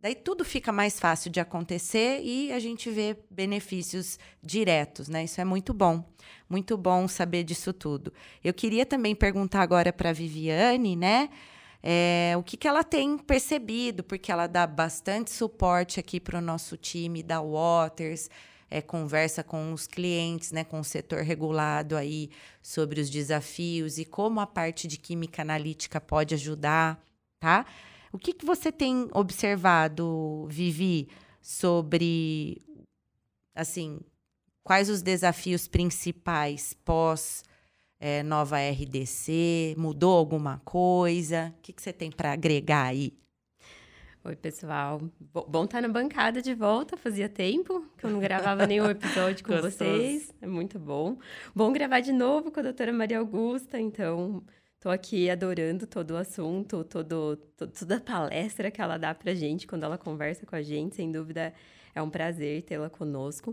Daí 0.07 0.15
tudo 0.15 0.45
fica 0.45 0.71
mais 0.71 1.01
fácil 1.01 1.33
de 1.33 1.41
acontecer 1.41 2.21
e 2.23 2.53
a 2.53 2.61
gente 2.61 2.89
vê 2.89 3.17
benefícios 3.29 4.21
diretos, 4.41 5.09
né? 5.09 5.25
Isso 5.25 5.41
é 5.41 5.45
muito 5.45 5.75
bom. 5.75 6.09
Muito 6.49 6.77
bom 6.77 7.09
saber 7.09 7.43
disso 7.43 7.73
tudo. 7.73 8.13
Eu 8.45 8.55
queria 8.55 8.87
também 8.87 9.17
perguntar 9.17 9.63
agora 9.63 9.93
para 9.93 10.13
Viviane, 10.13 10.95
né? 10.95 11.29
É, 11.83 12.35
o 12.39 12.43
que, 12.45 12.57
que 12.57 12.69
ela 12.69 12.85
tem 12.85 13.19
percebido, 13.19 14.05
porque 14.05 14.31
ela 14.31 14.47
dá 14.47 14.65
bastante 14.65 15.33
suporte 15.33 15.99
aqui 15.99 16.21
para 16.21 16.39
o 16.39 16.41
nosso 16.41 16.77
time 16.77 17.21
da 17.21 17.41
Waters, 17.41 18.31
é, 18.71 18.81
conversa 18.81 19.43
com 19.43 19.73
os 19.73 19.89
clientes, 19.89 20.53
né, 20.53 20.63
com 20.63 20.79
o 20.79 20.85
setor 20.85 21.25
regulado 21.25 21.97
aí 21.97 22.31
sobre 22.63 23.01
os 23.01 23.11
desafios 23.11 23.99
e 23.99 24.05
como 24.05 24.39
a 24.39 24.47
parte 24.47 24.87
de 24.87 24.99
química 24.99 25.43
analítica 25.43 26.01
pode 26.01 26.33
ajudar, 26.33 27.05
tá? 27.41 27.67
O 28.17 28.19
que, 28.19 28.33
que 28.33 28.47
você 28.47 28.73
tem 28.73 29.11
observado, 29.13 30.47
Vivi, 30.49 31.07
sobre, 31.43 32.63
assim, 33.55 34.01
quais 34.65 34.89
os 34.89 35.03
desafios 35.03 35.69
principais 35.69 36.73
pós 36.83 37.45
é, 38.01 38.23
nova 38.23 38.57
RDC? 38.57 39.75
Mudou 39.77 40.17
alguma 40.17 40.63
coisa? 40.65 41.55
O 41.59 41.61
que, 41.61 41.75
que 41.75 41.83
você 41.83 41.93
tem 41.93 42.11
para 42.11 42.33
agregar 42.33 42.85
aí? 42.85 43.13
Oi, 44.25 44.35
pessoal. 44.35 44.99
Bom 45.21 45.65
estar 45.65 45.83
tá 45.83 45.83
na 45.83 45.89
bancada 45.89 46.41
de 46.41 46.55
volta. 46.55 46.97
Fazia 46.97 47.29
tempo 47.29 47.85
que 47.99 48.07
eu 48.07 48.11
não 48.11 48.19
gravava 48.19 48.67
nenhum 48.67 48.89
episódio 48.89 49.45
com 49.45 49.53
vocês. 49.61 50.33
É 50.41 50.47
muito 50.47 50.79
bom. 50.79 51.19
Bom 51.55 51.71
gravar 51.71 52.01
de 52.01 52.13
novo 52.13 52.51
com 52.51 52.61
a 52.61 52.63
doutora 52.63 52.95
Maria 52.95 53.19
Augusta. 53.19 53.79
Então, 53.79 54.43
Tô 54.87 54.91
aqui 54.91 55.29
adorando 55.29 55.85
todo 55.85 56.13
o 56.13 56.17
assunto, 56.17 56.85
todo, 56.85 57.37
todo, 57.57 57.73
toda 57.73 57.97
a 57.97 58.01
palestra 58.01 58.71
que 58.71 58.81
ela 58.81 58.97
dá 58.97 59.13
pra 59.13 59.35
gente 59.35 59.67
quando 59.67 59.83
ela 59.83 59.99
conversa 59.99 60.47
com 60.47 60.55
a 60.55 60.63
gente. 60.63 60.95
Sem 60.95 61.11
dúvida, 61.11 61.53
é 61.93 62.01
um 62.01 62.09
prazer 62.09 62.63
tê-la 62.63 62.89
conosco. 62.89 63.53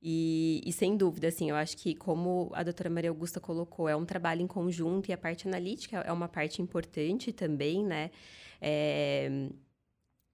E, 0.00 0.62
e, 0.64 0.72
sem 0.72 0.96
dúvida, 0.96 1.28
assim, 1.28 1.50
eu 1.50 1.56
acho 1.56 1.76
que, 1.76 1.94
como 1.94 2.50
a 2.54 2.62
doutora 2.62 2.88
Maria 2.88 3.10
Augusta 3.10 3.38
colocou, 3.38 3.90
é 3.90 3.94
um 3.94 4.06
trabalho 4.06 4.40
em 4.40 4.46
conjunto 4.46 5.10
e 5.10 5.12
a 5.12 5.18
parte 5.18 5.46
analítica 5.46 5.98
é 5.98 6.10
uma 6.10 6.28
parte 6.28 6.62
importante 6.62 7.30
também, 7.30 7.84
né? 7.84 8.10
É, 8.58 9.50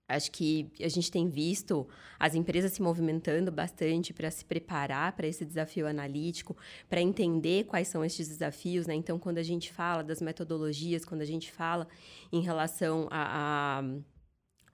Acho 0.09 0.31
que 0.31 0.71
a 0.81 0.89
gente 0.89 1.11
tem 1.11 1.29
visto 1.29 1.87
as 2.19 2.37
empresas 2.37 2.73
se 2.73 2.81
movimentando 2.81 3.51
bastante 3.51 4.13
para 4.13 4.31
se 4.31 4.45
preparar 4.45 5.13
para 5.17 5.27
esse 5.27 5.45
desafio 5.45 5.87
analítico, 5.87 6.57
para 6.89 7.01
entender 7.01 7.65
quais 7.65 7.89
são 7.89 8.05
esses 8.05 8.29
desafios, 8.29 8.87
né? 8.87 8.95
Então, 8.95 9.19
quando 9.19 9.39
a 9.39 9.43
gente 9.43 9.73
fala 9.73 10.05
das 10.05 10.23
metodologias, 10.23 11.05
quando 11.05 11.23
a 11.23 11.27
gente 11.27 11.51
fala 11.51 11.89
em 12.33 12.41
relação 12.41 13.09
a, 13.11 13.81
a, 13.81 13.85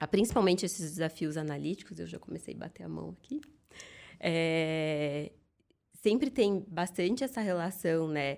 a 0.01 0.07
principalmente 0.07 0.67
esses 0.67 0.91
desafios 0.91 1.39
analíticos, 1.39 1.99
eu 1.99 2.07
já 2.07 2.19
comecei 2.19 2.55
a 2.55 2.59
bater 2.59 2.83
a 2.83 2.89
mão 2.89 3.17
aqui, 3.19 3.41
é, 4.21 5.33
sempre 5.95 6.31
tem 6.31 6.63
bastante 6.69 7.25
essa 7.25 7.41
relação, 7.41 8.07
né? 8.07 8.37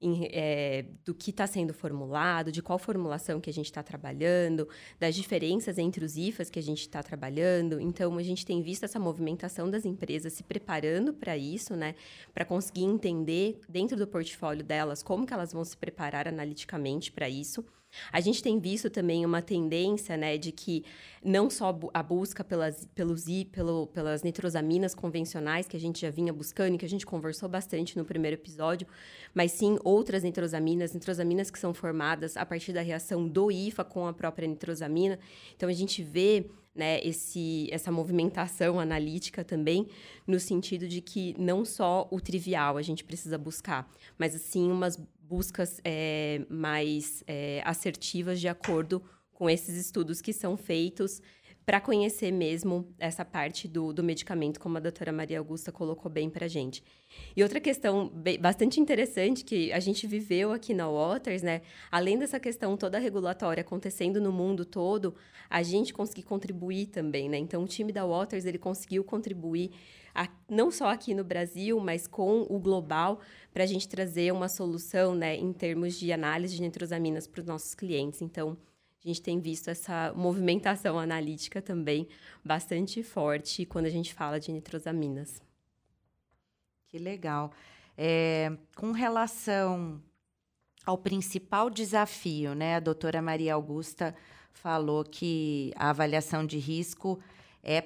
Em, 0.00 0.28
é, 0.30 0.84
do 1.04 1.14
que 1.14 1.30
está 1.30 1.46
sendo 1.46 1.72
formulado, 1.72 2.52
de 2.52 2.62
qual 2.62 2.78
formulação 2.78 3.40
que 3.40 3.48
a 3.48 3.52
gente 3.52 3.66
está 3.66 3.82
trabalhando, 3.82 4.68
das 4.98 5.14
diferenças 5.14 5.78
entre 5.78 6.04
os 6.04 6.16
IFAs 6.16 6.50
que 6.50 6.58
a 6.58 6.62
gente 6.62 6.80
está 6.80 7.02
trabalhando. 7.02 7.80
Então, 7.80 8.16
a 8.18 8.22
gente 8.22 8.44
tem 8.44 8.62
visto 8.62 8.84
essa 8.84 8.98
movimentação 8.98 9.70
das 9.70 9.84
empresas 9.84 10.32
se 10.32 10.42
preparando 10.42 11.14
para 11.14 11.36
isso, 11.36 11.74
né? 11.74 11.94
Para 12.34 12.44
conseguir 12.44 12.84
entender 12.84 13.60
dentro 13.68 13.96
do 13.96 14.06
portfólio 14.06 14.64
delas 14.64 15.02
como 15.02 15.26
que 15.26 15.32
elas 15.32 15.52
vão 15.52 15.64
se 15.64 15.76
preparar 15.76 16.28
analiticamente 16.28 17.10
para 17.10 17.28
isso. 17.28 17.64
A 18.12 18.20
gente 18.20 18.42
tem 18.42 18.58
visto 18.58 18.88
também 18.90 19.24
uma 19.24 19.42
tendência, 19.42 20.16
né, 20.16 20.36
de 20.36 20.52
que 20.52 20.84
não 21.24 21.50
só 21.50 21.76
a 21.92 22.02
busca 22.02 22.44
pelas, 22.44 22.86
pelos, 22.94 23.24
pelo, 23.50 23.86
pelas 23.88 24.22
nitrosaminas 24.22 24.94
convencionais 24.94 25.66
que 25.66 25.76
a 25.76 25.80
gente 25.80 26.00
já 26.00 26.10
vinha 26.10 26.32
buscando 26.32 26.74
e 26.74 26.78
que 26.78 26.84
a 26.84 26.88
gente 26.88 27.04
conversou 27.04 27.48
bastante 27.48 27.96
no 27.96 28.04
primeiro 28.04 28.36
episódio, 28.36 28.86
mas 29.34 29.52
sim 29.52 29.78
outras 29.82 30.22
nitrosaminas, 30.22 30.92
nitrosaminas 30.92 31.50
que 31.50 31.58
são 31.58 31.74
formadas 31.74 32.36
a 32.36 32.46
partir 32.46 32.72
da 32.72 32.80
reação 32.80 33.26
do 33.26 33.50
IFA 33.50 33.84
com 33.84 34.06
a 34.06 34.12
própria 34.12 34.46
nitrosamina. 34.46 35.18
Então 35.56 35.68
a 35.68 35.72
gente 35.72 36.02
vê 36.02 36.46
né, 36.76 37.00
esse, 37.02 37.68
essa 37.72 37.90
movimentação 37.90 38.78
analítica 38.78 39.42
também, 39.42 39.88
no 40.26 40.38
sentido 40.38 40.86
de 40.86 41.00
que 41.00 41.34
não 41.38 41.64
só 41.64 42.06
o 42.10 42.20
trivial 42.20 42.76
a 42.76 42.82
gente 42.82 43.02
precisa 43.02 43.38
buscar, 43.38 43.90
mas 44.18 44.34
assim 44.34 44.70
umas 44.70 44.96
buscas 45.20 45.80
é, 45.84 46.44
mais 46.48 47.24
é, 47.26 47.62
assertivas 47.64 48.40
de 48.40 48.48
acordo 48.48 49.02
com 49.32 49.50
esses 49.50 49.76
estudos 49.76 50.20
que 50.20 50.32
são 50.32 50.56
feitos 50.56 51.20
para 51.66 51.80
conhecer 51.80 52.30
mesmo 52.30 52.94
essa 52.96 53.24
parte 53.24 53.66
do, 53.66 53.92
do 53.92 54.00
medicamento, 54.00 54.60
como 54.60 54.76
a 54.76 54.80
doutora 54.80 55.10
Maria 55.10 55.40
Augusta 55.40 55.72
colocou 55.72 56.08
bem 56.08 56.30
para 56.30 56.44
a 56.44 56.48
gente. 56.48 56.80
E 57.34 57.42
outra 57.42 57.58
questão 57.58 58.08
bastante 58.40 58.78
interessante 58.78 59.44
que 59.44 59.72
a 59.72 59.80
gente 59.80 60.06
viveu 60.06 60.52
aqui 60.52 60.72
na 60.72 60.88
Waters, 60.88 61.42
né? 61.42 61.62
Além 61.90 62.16
dessa 62.16 62.38
questão 62.38 62.76
toda 62.76 63.00
regulatória 63.00 63.62
acontecendo 63.62 64.20
no 64.20 64.30
mundo 64.30 64.64
todo, 64.64 65.16
a 65.50 65.60
gente 65.60 65.92
conseguiu 65.92 66.24
contribuir 66.24 66.86
também, 66.86 67.28
né? 67.28 67.36
Então, 67.36 67.64
o 67.64 67.66
time 67.66 67.90
da 67.90 68.06
Waters, 68.06 68.44
ele 68.44 68.58
conseguiu 68.58 69.02
contribuir 69.02 69.72
a, 70.14 70.28
não 70.48 70.70
só 70.70 70.90
aqui 70.90 71.14
no 71.14 71.24
Brasil, 71.24 71.80
mas 71.80 72.06
com 72.06 72.46
o 72.48 72.60
global, 72.60 73.20
para 73.52 73.64
a 73.64 73.66
gente 73.66 73.88
trazer 73.88 74.32
uma 74.32 74.48
solução, 74.48 75.16
né, 75.16 75.34
em 75.34 75.52
termos 75.52 75.98
de 75.98 76.12
análise 76.12 76.54
de 76.54 76.62
nitrosaminas 76.62 77.26
para 77.26 77.40
os 77.40 77.46
nossos 77.46 77.74
clientes. 77.74 78.22
Então, 78.22 78.56
a 79.06 79.08
gente 79.08 79.22
tem 79.22 79.38
visto 79.38 79.68
essa 79.68 80.12
movimentação 80.16 80.98
analítica 80.98 81.62
também 81.62 82.08
bastante 82.44 83.04
forte 83.04 83.64
quando 83.64 83.86
a 83.86 83.90
gente 83.90 84.12
fala 84.12 84.40
de 84.40 84.50
nitrosaminas. 84.50 85.40
Que 86.88 86.98
legal. 86.98 87.52
É, 87.96 88.50
com 88.74 88.90
relação 88.90 90.02
ao 90.84 90.98
principal 90.98 91.70
desafio, 91.70 92.52
né? 92.52 92.74
A 92.74 92.80
doutora 92.80 93.22
Maria 93.22 93.54
Augusta 93.54 94.12
falou 94.52 95.04
que 95.04 95.72
a 95.76 95.90
avaliação 95.90 96.44
de 96.44 96.58
risco 96.58 97.20
é, 97.62 97.84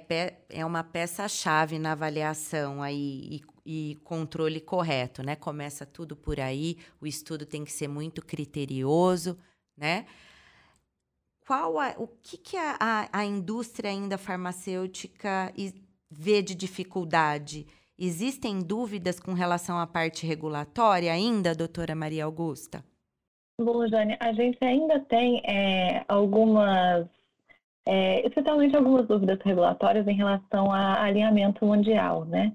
é 0.48 0.64
uma 0.64 0.82
peça-chave 0.82 1.78
na 1.78 1.92
avaliação 1.92 2.82
aí 2.82 3.42
e, 3.66 3.90
e, 3.90 3.94
controle 4.04 4.58
correto, 4.58 5.22
né? 5.22 5.36
Começa 5.36 5.84
tudo 5.84 6.16
por 6.16 6.40
aí, 6.40 6.78
o 6.98 7.06
estudo 7.06 7.44
tem 7.44 7.62
que 7.62 7.72
ser 7.72 7.88
muito 7.88 8.24
criterioso, 8.24 9.36
né? 9.76 10.06
Qual 11.50 11.80
a, 11.80 11.96
o 11.98 12.06
que, 12.06 12.38
que 12.38 12.56
a, 12.56 12.76
a, 12.78 13.08
a 13.12 13.24
indústria 13.24 13.90
ainda 13.90 14.16
farmacêutica 14.16 15.52
vê 16.08 16.42
de 16.42 16.54
dificuldade? 16.54 17.66
Existem 17.98 18.60
dúvidas 18.60 19.18
com 19.18 19.32
relação 19.32 19.76
à 19.76 19.84
parte 19.84 20.24
regulatória 20.24 21.12
ainda, 21.12 21.52
doutora 21.52 21.92
Maria 21.92 22.24
Augusta? 22.24 22.84
Bom, 23.60 23.84
Jane, 23.88 24.16
a 24.20 24.32
gente 24.32 24.64
ainda 24.64 25.00
tem 25.00 25.42
é, 25.44 26.04
algumas, 26.06 27.08
é, 27.84 28.24
especialmente 28.24 28.76
algumas 28.76 29.08
dúvidas 29.08 29.40
regulatórias 29.44 30.06
em 30.06 30.14
relação 30.14 30.70
a 30.70 31.02
alinhamento 31.02 31.66
mundial, 31.66 32.26
né? 32.26 32.52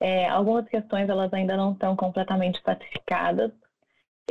É, 0.00 0.28
algumas 0.28 0.68
questões 0.68 1.08
elas 1.08 1.32
ainda 1.32 1.56
não 1.56 1.74
estão 1.74 1.94
completamente 1.94 2.60
pacificadas, 2.62 3.52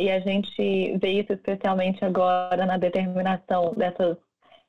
e 0.01 0.09
a 0.09 0.19
gente 0.19 0.97
vê 0.97 1.21
isso 1.21 1.31
especialmente 1.33 2.03
agora 2.03 2.65
na 2.65 2.77
determinação 2.77 3.73
dessas 3.75 4.17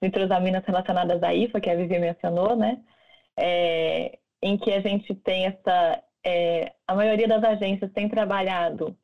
nitrosaminas 0.01 0.63
relacionadas 0.65 1.23
à 1.23 1.33
IFA, 1.33 1.61
que 1.61 1.71
a 1.71 1.75
Vivi 1.75 1.99
mencionou, 1.99 2.55
né? 2.55 2.79
É, 3.37 4.19
em 4.43 4.59
que 4.59 4.71
a 4.73 4.81
gente 4.81 5.15
tem 5.15 5.47
essa. 5.47 6.03
É, 6.25 6.73
a 6.87 6.95
maioria 6.95 7.27
das 7.27 7.43
agências 7.43 7.91
tem 7.93 8.09
trabalhado 8.09 8.97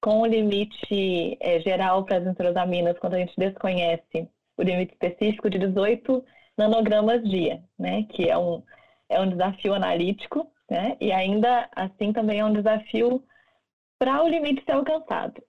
com 0.00 0.22
o 0.22 0.26
limite 0.26 1.36
é, 1.40 1.60
geral 1.60 2.04
para 2.04 2.16
as 2.18 2.26
nitrosaminas, 2.26 2.98
quando 2.98 3.14
a 3.14 3.18
gente 3.18 3.34
desconhece 3.36 4.28
o 4.56 4.62
limite 4.62 4.92
específico 4.92 5.48
de 5.48 5.58
18 5.58 6.24
nanogramas 6.58 7.22
dia, 7.22 7.62
né? 7.78 8.02
Que 8.10 8.28
é 8.28 8.36
um, 8.36 8.60
é 9.08 9.20
um 9.20 9.28
desafio 9.30 9.72
analítico, 9.74 10.50
né? 10.68 10.96
E 11.00 11.12
ainda 11.12 11.68
assim 11.76 12.12
também 12.12 12.40
é 12.40 12.44
um 12.44 12.52
desafio 12.52 13.22
para 13.98 14.22
o 14.24 14.28
limite 14.28 14.64
ser 14.64 14.72
alcançado. 14.72 15.40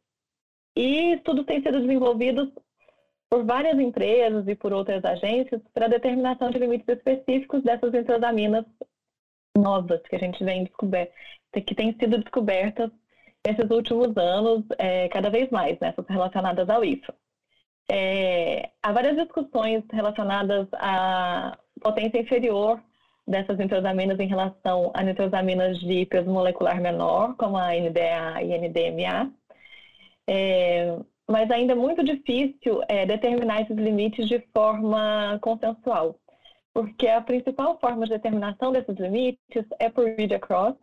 E 0.77 1.13
estudos 1.13 1.43
têm 1.47 1.59
sido 1.63 1.81
desenvolvidos 1.81 2.49
por 3.27 3.43
várias 3.43 3.79
empresas 3.79 4.47
e 4.47 4.53
por 4.53 4.71
outras 4.71 5.03
agências 5.03 5.59
para 5.73 5.87
determinação 5.87 6.51
de 6.51 6.59
limites 6.59 6.87
específicos 6.87 7.63
dessas 7.63 7.91
entrosaminas 7.95 8.63
novas 9.57 9.99
que 10.03 10.15
a 10.15 10.19
gente 10.19 10.43
vem 10.43 10.65
descoberta, 10.65 11.11
que 11.51 11.73
têm 11.73 11.97
sido 11.97 12.19
descobertas 12.19 12.91
nesses 13.43 13.67
últimos 13.71 14.15
anos, 14.17 14.65
é, 14.77 15.09
cada 15.09 15.31
vez 15.31 15.49
mais, 15.49 15.79
né, 15.79 15.95
relacionadas 16.07 16.69
ao 16.69 16.85
IFA. 16.85 17.15
É, 17.91 18.69
há 18.83 18.91
várias 18.91 19.15
discussões 19.15 19.83
relacionadas 19.91 20.67
à 20.73 21.57
potência 21.81 22.19
inferior 22.19 22.79
dessas 23.27 23.57
nitrosaminas 23.57 24.19
em 24.19 24.27
relação 24.27 24.91
a 24.93 25.01
nitrosaminas 25.01 25.79
de 25.79 26.05
peso 26.05 26.29
molecular 26.29 26.79
menor, 26.79 27.35
como 27.35 27.57
a 27.57 27.71
NDA 27.71 28.43
e 28.43 28.55
NDMA. 28.59 29.33
É, 30.27 30.97
mas 31.27 31.49
ainda 31.49 31.73
é 31.73 31.75
muito 31.75 32.03
difícil 32.03 32.81
é, 32.87 33.05
determinar 33.05 33.61
esses 33.61 33.75
limites 33.75 34.27
de 34.27 34.39
forma 34.53 35.39
consensual, 35.41 36.19
porque 36.73 37.07
a 37.07 37.21
principal 37.21 37.79
forma 37.79 38.05
de 38.05 38.13
determinação 38.13 38.71
desses 38.71 38.95
limites 38.97 39.65
é 39.79 39.89
por 39.89 40.05
read 40.05 40.33
across, 40.33 40.75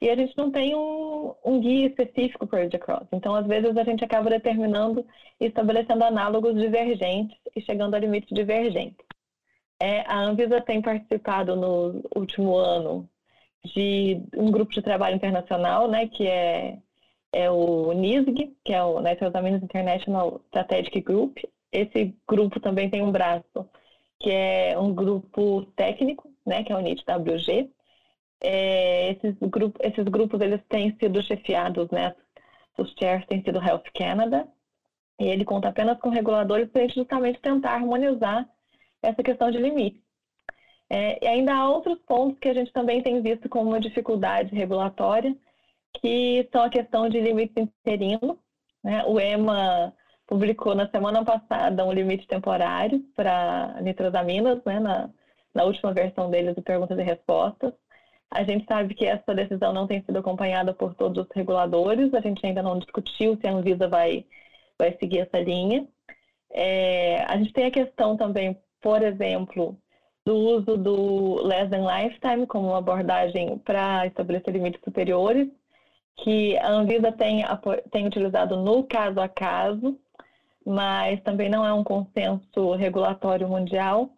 e 0.00 0.10
a 0.10 0.16
gente 0.16 0.36
não 0.36 0.50
tem 0.50 0.74
um, 0.74 1.34
um 1.44 1.60
guia 1.60 1.86
específico 1.86 2.46
para 2.46 2.60
read 2.60 2.76
across. 2.76 3.06
Então, 3.12 3.34
às 3.34 3.46
vezes, 3.46 3.76
a 3.76 3.84
gente 3.84 4.04
acaba 4.04 4.28
determinando 4.28 5.06
e 5.40 5.46
estabelecendo 5.46 6.04
análogos 6.04 6.54
divergentes 6.60 7.38
e 7.56 7.60
chegando 7.62 7.94
a 7.94 7.98
limites 7.98 8.28
divergentes. 8.34 9.04
É, 9.80 10.00
a 10.02 10.20
Anvisa 10.20 10.60
tem 10.60 10.82
participado 10.82 11.56
no 11.56 12.02
último 12.14 12.56
ano 12.56 13.08
de 13.64 14.20
um 14.36 14.50
grupo 14.50 14.72
de 14.72 14.82
trabalho 14.82 15.16
internacional, 15.16 15.88
né, 15.88 16.06
que 16.06 16.26
é, 16.26 16.78
é 17.34 17.50
o 17.50 17.92
NISG, 17.92 18.56
que 18.64 18.72
é 18.72 18.82
o 18.82 19.00
Nitrosamines 19.00 19.62
International 19.62 20.40
Strategic 20.46 21.00
Group. 21.00 21.38
Esse 21.72 22.14
grupo 22.28 22.60
também 22.60 22.88
tem 22.88 23.02
um 23.02 23.10
braço, 23.10 23.68
que 24.20 24.30
é 24.30 24.78
um 24.78 24.94
grupo 24.94 25.66
técnico, 25.74 26.30
né, 26.46 26.62
que 26.62 26.72
é 26.72 26.76
o 26.76 26.80
NIT-WG. 26.80 27.70
É, 28.40 29.10
esses, 29.10 29.34
grupos, 29.40 29.80
esses 29.84 30.04
grupos 30.04 30.40
eles 30.40 30.60
têm 30.68 30.96
sido 30.96 31.20
chefiados, 31.22 31.90
né, 31.90 32.14
os 32.78 32.94
chairs 32.98 33.26
têm 33.26 33.42
sido 33.42 33.62
Health 33.62 33.90
Canada, 33.94 34.46
e 35.18 35.24
ele 35.24 35.44
conta 35.44 35.68
apenas 35.68 35.98
com 35.98 36.10
reguladores 36.10 36.68
para 36.68 36.86
justamente 36.88 37.40
tentar 37.40 37.74
harmonizar 37.74 38.48
essa 39.02 39.22
questão 39.22 39.50
de 39.50 39.58
limite. 39.58 40.00
É, 40.88 41.24
e 41.24 41.26
ainda 41.26 41.54
há 41.54 41.68
outros 41.68 41.98
pontos 42.06 42.38
que 42.38 42.48
a 42.48 42.54
gente 42.54 42.72
também 42.72 43.02
tem 43.02 43.20
visto 43.20 43.48
como 43.48 43.70
uma 43.70 43.80
dificuldade 43.80 44.54
regulatória, 44.54 45.36
que 46.00 46.48
são 46.52 46.62
a 46.62 46.70
questão 46.70 47.08
de 47.08 47.20
limites 47.20 47.56
interinos. 47.56 48.36
Né? 48.82 49.04
O 49.06 49.18
EMA 49.18 49.94
publicou 50.26 50.74
na 50.74 50.88
semana 50.88 51.24
passada 51.24 51.84
um 51.84 51.92
limite 51.92 52.26
temporário 52.26 53.00
para 53.14 53.78
nitrosaminas, 53.82 54.62
né? 54.64 54.78
na, 54.80 55.10
na 55.54 55.64
última 55.64 55.92
versão 55.92 56.30
deles 56.30 56.54
de 56.54 56.62
perguntas 56.62 56.98
e 56.98 57.02
respostas. 57.02 57.72
A 58.30 58.42
gente 58.42 58.66
sabe 58.66 58.94
que 58.94 59.06
essa 59.06 59.34
decisão 59.34 59.72
não 59.72 59.86
tem 59.86 60.02
sido 60.02 60.18
acompanhada 60.18 60.74
por 60.74 60.94
todos 60.94 61.24
os 61.24 61.30
reguladores, 61.34 62.12
a 62.12 62.20
gente 62.20 62.44
ainda 62.44 62.62
não 62.62 62.78
discutiu 62.78 63.36
se 63.36 63.46
a 63.46 63.52
Anvisa 63.52 63.88
vai, 63.88 64.26
vai 64.78 64.96
seguir 64.98 65.20
essa 65.20 65.38
linha. 65.38 65.86
É, 66.50 67.22
a 67.24 67.36
gente 67.36 67.52
tem 67.52 67.66
a 67.66 67.70
questão 67.70 68.16
também 68.16 68.58
por 68.84 69.02
exemplo, 69.02 69.78
do 70.26 70.36
uso 70.36 70.76
do 70.76 71.42
less 71.42 71.70
than 71.70 71.86
lifetime 71.86 72.46
como 72.46 72.68
uma 72.68 72.78
abordagem 72.78 73.58
para 73.60 74.06
estabelecer 74.06 74.52
limites 74.52 74.80
superiores, 74.84 75.48
que 76.16 76.56
a 76.58 76.70
Anvisa 76.70 77.12
tem, 77.12 77.44
tem 77.90 78.06
utilizado 78.06 78.56
no 78.56 78.84
caso 78.84 79.20
a 79.20 79.28
caso, 79.28 79.98
mas 80.64 81.20
também 81.22 81.48
não 81.48 81.64
é 81.66 81.72
um 81.72 81.84
consenso 81.84 82.74
regulatório 82.74 83.48
mundial. 83.48 84.10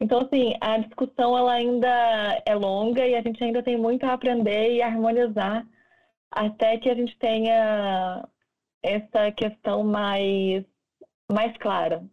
Então, 0.00 0.20
assim, 0.20 0.54
a 0.60 0.78
discussão 0.78 1.36
ela 1.36 1.52
ainda 1.52 2.42
é 2.44 2.54
longa 2.54 3.06
e 3.06 3.14
a 3.14 3.22
gente 3.22 3.42
ainda 3.42 3.62
tem 3.62 3.76
muito 3.76 4.04
a 4.04 4.12
aprender 4.12 4.74
e 4.74 4.82
harmonizar 4.82 5.66
até 6.30 6.76
que 6.78 6.90
a 6.90 6.94
gente 6.94 7.16
tenha 7.18 8.28
essa 8.82 9.32
questão 9.32 9.82
mais, 9.84 10.64
mais 11.30 11.56
clara. 11.58 12.04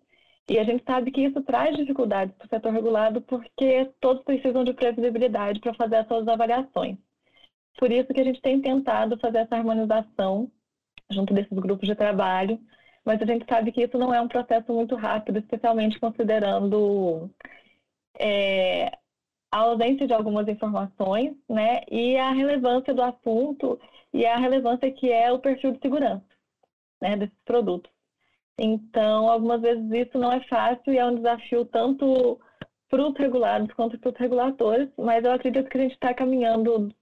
E 0.50 0.60
a 0.60 0.64
gente 0.64 0.84
sabe 0.86 1.12
que 1.12 1.22
isso 1.22 1.42
traz 1.44 1.76
dificuldades 1.76 2.36
para 2.36 2.46
o 2.46 2.50
setor 2.50 2.74
regulado 2.74 3.22
porque 3.22 3.90
todos 4.02 4.24
precisam 4.24 4.64
de 4.64 4.74
previsibilidade 4.74 5.60
para 5.60 5.74
fazer 5.74 5.98
as 5.98 6.08
suas 6.08 6.28
avaliações. 6.28 6.98
Por 7.78 7.92
isso 7.92 8.14
que 8.14 8.22
a 8.22 8.24
gente 8.24 8.42
tem 8.42 8.62
tentado 8.62 9.18
fazer 9.20 9.40
essa 9.40 9.56
harmonização 9.56 10.52
junto 11.10 11.34
desses 11.34 11.58
grupos 11.58 11.88
de 11.88 11.96
trabalho, 11.96 12.60
mas 13.06 13.22
a 13.22 13.26
gente 13.26 13.46
sabe 13.48 13.72
que 13.72 13.84
isso 13.84 13.98
não 13.98 14.14
é 14.14 14.22
um 14.22 14.28
processo 14.28 14.74
muito 14.74 14.96
rápido, 14.96 15.40
especialmente 15.40 16.00
considerando 16.00 17.30
é, 18.20 18.88
a 19.52 19.60
ausência 19.60 20.08
de 20.08 20.14
algumas 20.14 20.48
informações, 20.48 21.36
né, 21.50 21.82
e 21.92 22.18
a 22.18 22.32
relevância 22.32 22.94
do 22.94 23.04
assunto 23.04 23.80
e 24.14 24.26
a 24.26 24.38
relevância 24.38 24.92
que 24.92 25.12
é 25.12 25.32
o 25.32 25.40
perfil 25.40 25.74
de 25.74 25.80
segurança, 25.80 26.26
né, 27.02 27.18
desses 27.18 27.38
produtos. 27.46 27.92
Então, 28.58 29.30
algumas 29.30 29.62
vezes 29.62 29.84
isso 29.92 30.18
não 30.18 30.32
é 30.32 30.40
fácil 30.42 30.94
e 30.94 30.98
é 30.98 31.06
um 31.06 31.16
desafio 31.16 31.66
tanto 31.66 32.40
para 32.90 33.08
os 33.08 33.18
regulados 33.18 33.74
quanto 33.74 33.98
para 33.98 34.12
os 34.12 34.18
reguladores, 34.18 34.90
mas 34.98 35.24
eu 35.26 35.32
acredito 35.32 35.70
que 35.70 35.78
a 35.78 35.82
gente 35.82 35.94
está 35.94 36.14
caminhando 36.14 36.94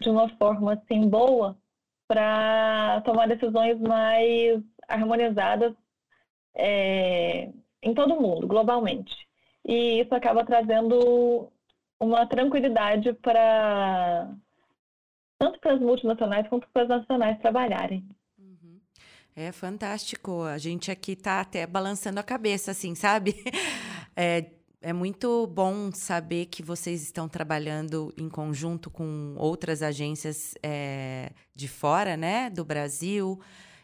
de 0.00 0.08
uma 0.08 0.28
forma 0.36 0.74
assim 0.74 1.08
boa 1.08 1.56
para 2.06 3.00
tomar 3.04 3.26
decisões 3.28 3.80
mais 3.80 4.62
harmonizadas 4.88 5.74
é, 6.54 7.50
em 7.82 7.94
todo 7.94 8.14
o 8.14 8.20
mundo, 8.20 8.46
globalmente. 8.46 9.14
E 9.64 10.00
isso 10.00 10.14
acaba 10.14 10.44
trazendo 10.44 11.50
uma 11.98 12.26
tranquilidade 12.26 13.12
para 13.14 14.30
tanto 15.38 15.58
para 15.58 15.74
as 15.74 15.80
multinacionais 15.80 16.48
quanto 16.48 16.68
para 16.72 16.82
as 16.82 16.88
nacionais 16.88 17.38
trabalharem. 17.40 18.06
É 19.36 19.50
fantástico. 19.50 20.42
A 20.42 20.58
gente 20.58 20.90
aqui 20.90 21.16
tá 21.16 21.40
até 21.40 21.66
balançando 21.66 22.20
a 22.20 22.22
cabeça, 22.22 22.70
assim, 22.70 22.94
sabe? 22.94 23.34
É, 24.16 24.48
é 24.84 24.92
muito 24.92 25.46
bom 25.46 25.90
saber 25.90 26.44
que 26.44 26.62
vocês 26.62 27.02
estão 27.02 27.26
trabalhando 27.26 28.12
em 28.18 28.28
conjunto 28.28 28.90
com 28.90 29.34
outras 29.38 29.82
agências 29.82 30.54
é, 30.62 31.32
de 31.54 31.66
fora, 31.66 32.18
né, 32.18 32.50
do 32.50 32.66
Brasil, 32.66 33.40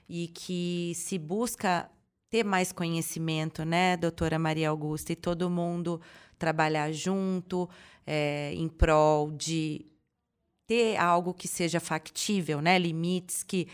e 0.07 0.29
que 0.29 0.93
se 0.95 1.17
busca 1.17 1.91
ter 2.29 2.45
mais 2.45 2.71
conhecimento, 2.71 3.65
né, 3.65 3.97
doutora 3.97 4.39
Maria 4.39 4.69
Augusta, 4.69 5.15
e 5.15 5.17
todo 5.17 5.49
mundo 5.49 6.03
trabalhar 6.39 6.93
junto 6.93 7.67
é, 8.07 8.53
em 8.53 8.69
prol 8.69 9.31
de 9.31 9.87
ter 10.67 10.99
algo 10.99 11.33
que 11.33 11.49
seja 11.49 11.81
factível, 11.81 12.61
né, 12.61 12.79
limites 12.79 13.43
que 13.43 13.69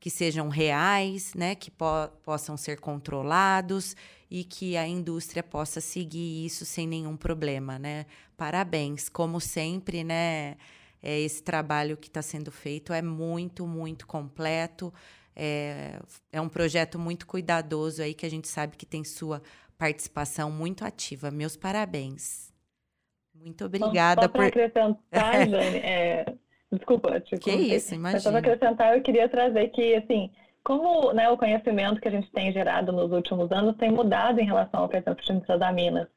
que 0.00 0.10
sejam 0.10 0.48
reais, 0.48 1.34
né, 1.34 1.54
que 1.54 1.70
po 1.70 1.86
possam 2.22 2.56
ser 2.56 2.80
controlados 2.80 3.96
e 4.30 4.44
que 4.44 4.76
a 4.76 4.86
indústria 4.86 5.42
possa 5.42 5.80
seguir 5.80 6.44
isso 6.44 6.64
sem 6.64 6.86
nenhum 6.86 7.16
problema, 7.16 7.78
né? 7.78 8.06
Parabéns, 8.36 9.08
como 9.08 9.40
sempre, 9.40 10.04
né? 10.04 10.56
É, 11.02 11.18
esse 11.20 11.42
trabalho 11.42 11.96
que 11.96 12.08
está 12.08 12.22
sendo 12.22 12.50
feito 12.50 12.92
é 12.92 13.00
muito, 13.00 13.66
muito 13.66 14.06
completo. 14.06 14.92
É, 15.34 16.00
é 16.32 16.40
um 16.40 16.48
projeto 16.48 16.98
muito 16.98 17.26
cuidadoso 17.26 18.02
aí 18.02 18.12
que 18.12 18.26
a 18.26 18.30
gente 18.30 18.48
sabe 18.48 18.76
que 18.76 18.84
tem 18.84 19.04
sua 19.04 19.40
participação 19.78 20.50
muito 20.50 20.84
ativa. 20.84 21.30
Meus 21.30 21.56
parabéns. 21.56 22.52
Muito 23.34 23.64
obrigada 23.64 24.22
só, 24.22 24.26
só 24.26 24.32
por 24.32 24.44
acrescentar, 24.44 24.96
Jane, 25.48 25.78
é, 25.78 26.34
Desculpa, 26.70 27.18
te 27.20 27.36
Que 27.38 27.50
isso, 27.50 27.94
imagina. 27.94 28.20
Só 28.20 28.30
para 28.30 28.40
acrescentar, 28.40 28.96
eu 28.96 29.02
queria 29.02 29.28
trazer 29.28 29.68
que, 29.68 29.94
assim, 29.94 30.30
como 30.62 31.12
né, 31.12 31.30
o 31.30 31.36
conhecimento 31.36 32.00
que 32.00 32.08
a 32.08 32.10
gente 32.10 32.30
tem 32.30 32.52
gerado 32.52 32.92
nos 32.92 33.10
últimos 33.10 33.50
anos 33.50 33.76
tem 33.76 33.90
mudado 33.90 34.38
em 34.38 34.44
relação 34.44 34.82
ao 34.82 34.88
presença 34.88 35.14
de 35.14 35.32
nitrosaminas. 35.32 36.08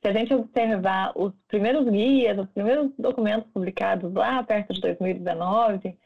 Se 0.00 0.08
a 0.08 0.12
gente 0.12 0.32
observar 0.32 1.12
os 1.16 1.32
primeiros 1.48 1.88
guias, 1.88 2.38
os 2.38 2.48
primeiros 2.50 2.92
documentos 2.96 3.50
publicados 3.50 4.12
lá 4.14 4.40
perto 4.44 4.72
de 4.72 4.80
2019, 4.80 5.96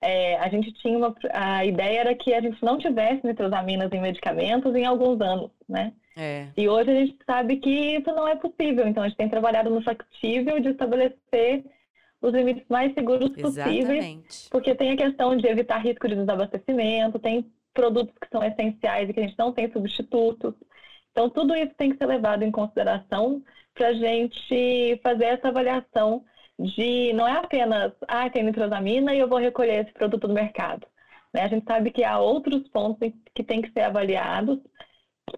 é, 0.00 0.38
a 0.38 0.48
gente 0.48 0.72
tinha 0.74 0.96
uma, 0.96 1.14
a 1.32 1.64
ideia 1.64 2.00
era 2.00 2.14
que 2.14 2.32
a 2.32 2.40
gente 2.40 2.64
não 2.64 2.78
tivesse 2.78 3.26
nitrosaminas 3.26 3.92
em 3.92 4.00
medicamentos 4.00 4.74
em 4.76 4.86
alguns 4.86 5.20
anos, 5.20 5.50
né? 5.68 5.92
É. 6.16 6.48
E 6.56 6.68
hoje 6.68 6.90
a 6.90 6.94
gente 6.94 7.16
sabe 7.26 7.56
que 7.56 7.96
isso 7.96 8.10
não 8.12 8.26
é 8.26 8.36
possível. 8.36 8.86
Então 8.86 9.02
a 9.02 9.08
gente 9.08 9.16
tem 9.16 9.28
trabalhado 9.28 9.70
no 9.70 9.82
factível 9.82 10.60
de 10.60 10.68
estabelecer 10.68 11.64
os 12.20 12.32
limites 12.32 12.64
mais 12.68 12.92
seguros 12.94 13.30
Exatamente. 13.36 13.86
possíveis, 13.86 14.48
porque 14.50 14.74
tem 14.74 14.92
a 14.92 14.96
questão 14.96 15.36
de 15.36 15.46
evitar 15.46 15.78
risco 15.78 16.08
de 16.08 16.16
desabastecimento, 16.16 17.18
tem 17.18 17.50
produtos 17.72 18.14
que 18.20 18.28
são 18.30 18.42
essenciais 18.42 19.08
e 19.08 19.12
que 19.12 19.20
a 19.20 19.22
gente 19.22 19.38
não 19.38 19.52
tem 19.52 19.70
substitutos. 19.72 20.54
Então, 21.12 21.30
tudo 21.30 21.54
isso 21.54 21.74
tem 21.76 21.90
que 21.90 21.96
ser 21.96 22.06
levado 22.06 22.42
em 22.42 22.50
consideração 22.50 23.42
para 23.74 23.88
a 23.88 23.92
gente 23.92 25.00
fazer 25.02 25.24
essa 25.24 25.48
avaliação 25.48 26.24
de 26.58 27.12
não 27.14 27.26
é 27.26 27.32
apenas, 27.38 27.92
ah, 28.06 28.28
tem 28.28 28.42
nitrosamina 28.42 29.14
e 29.14 29.18
eu 29.18 29.28
vou 29.28 29.38
recolher 29.38 29.84
esse 29.84 29.92
produto 29.92 30.28
do 30.28 30.34
mercado. 30.34 30.86
Né? 31.32 31.42
A 31.42 31.48
gente 31.48 31.64
sabe 31.64 31.90
que 31.90 32.04
há 32.04 32.18
outros 32.18 32.68
pontos 32.68 33.10
que 33.34 33.42
têm 33.42 33.62
que 33.62 33.72
ser 33.72 33.80
avaliados, 33.82 34.58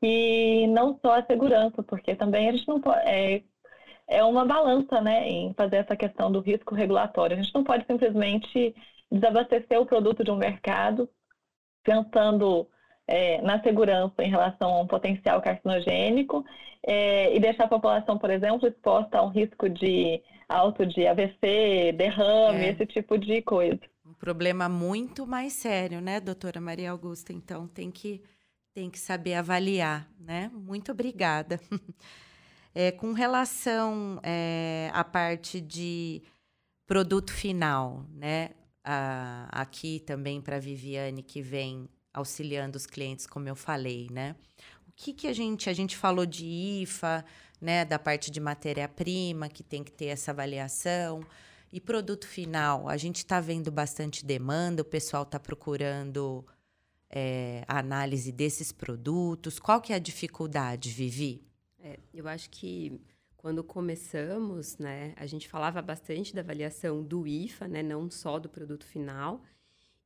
que 0.00 0.66
não 0.68 0.98
só 1.00 1.18
a 1.18 1.26
segurança, 1.26 1.82
porque 1.82 2.14
também 2.16 2.48
a 2.48 2.52
gente 2.52 2.66
não 2.66 2.80
pode. 2.80 3.00
É, 3.08 3.42
é 4.12 4.22
uma 4.24 4.44
balança, 4.44 5.00
né, 5.00 5.28
em 5.28 5.54
fazer 5.54 5.76
essa 5.76 5.96
questão 5.96 6.30
do 6.30 6.40
risco 6.40 6.74
regulatório. 6.74 7.36
A 7.36 7.40
gente 7.40 7.54
não 7.54 7.64
pode 7.64 7.86
simplesmente 7.86 8.74
desabastecer 9.10 9.80
o 9.80 9.86
produto 9.86 10.22
de 10.22 10.30
um 10.30 10.36
mercado 10.36 11.08
pensando 11.82 12.68
é, 13.06 13.40
na 13.42 13.60
segurança 13.62 14.22
em 14.22 14.30
relação 14.30 14.70
a 14.72 14.80
um 14.80 14.86
potencial 14.86 15.40
carcinogênico 15.42 16.44
é, 16.86 17.34
e 17.34 17.40
deixar 17.40 17.64
a 17.64 17.68
população, 17.68 18.18
por 18.18 18.30
exemplo, 18.30 18.68
exposta 18.68 19.18
a 19.18 19.22
um 19.22 19.28
risco 19.28 19.68
de 19.68 20.22
alto 20.48 20.84
de 20.86 21.06
AVC, 21.06 21.92
derrame, 21.96 22.64
é. 22.64 22.70
esse 22.70 22.86
tipo 22.86 23.18
de 23.18 23.42
coisa. 23.42 23.80
Um 24.06 24.14
problema 24.14 24.68
muito 24.68 25.26
mais 25.26 25.54
sério, 25.54 26.00
né, 26.00 26.20
doutora 26.20 26.60
Maria 26.60 26.90
Augusta? 26.90 27.32
Então 27.32 27.66
tem 27.66 27.90
que, 27.90 28.22
tem 28.74 28.90
que 28.90 28.98
saber 28.98 29.34
avaliar, 29.34 30.08
né? 30.20 30.50
Muito 30.52 30.92
obrigada. 30.92 31.58
É, 32.74 32.90
com 32.90 33.12
relação 33.12 34.18
é, 34.22 34.90
à 34.94 35.04
parte 35.04 35.60
de 35.60 36.22
produto 36.86 37.32
final, 37.32 38.06
né? 38.14 38.50
Ah, 38.84 39.48
aqui 39.50 40.00
também 40.00 40.40
para 40.40 40.56
a 40.56 40.60
Viviane, 40.60 41.22
que 41.22 41.40
vem 41.42 41.88
auxiliando 42.12 42.76
os 42.76 42.86
clientes, 42.86 43.26
como 43.26 43.48
eu 43.48 43.54
falei, 43.54 44.08
né? 44.10 44.36
O 44.88 44.92
que, 44.94 45.12
que 45.12 45.26
a 45.26 45.32
gente. 45.32 45.68
A 45.70 45.72
gente 45.72 45.96
falou 45.96 46.26
de 46.26 46.44
IFA, 46.44 47.24
né? 47.60 47.84
Da 47.84 47.98
parte 47.98 48.30
de 48.30 48.40
matéria-prima, 48.40 49.48
que 49.48 49.62
tem 49.62 49.84
que 49.84 49.92
ter 49.92 50.06
essa 50.06 50.30
avaliação. 50.30 51.24
E 51.72 51.80
produto 51.80 52.26
final, 52.26 52.88
a 52.88 52.96
gente 52.96 53.16
está 53.18 53.40
vendo 53.40 53.70
bastante 53.70 54.24
demanda, 54.24 54.82
o 54.82 54.84
pessoal 54.84 55.22
está 55.22 55.40
procurando 55.40 56.44
é, 57.08 57.64
a 57.66 57.78
análise 57.78 58.30
desses 58.32 58.72
produtos. 58.72 59.58
Qual 59.58 59.80
que 59.80 59.92
é 59.92 59.96
a 59.96 59.98
dificuldade, 59.98 60.90
Vivi? 60.90 61.51
É, 61.82 61.98
eu 62.14 62.28
acho 62.28 62.48
que 62.48 63.00
quando 63.36 63.64
começamos, 63.64 64.78
né, 64.78 65.14
a 65.16 65.26
gente 65.26 65.48
falava 65.48 65.82
bastante 65.82 66.32
da 66.32 66.40
avaliação 66.40 67.02
do 67.02 67.26
IFA, 67.26 67.66
né, 67.66 67.82
não 67.82 68.08
só 68.08 68.38
do 68.38 68.48
produto 68.48 68.86
final. 68.86 69.42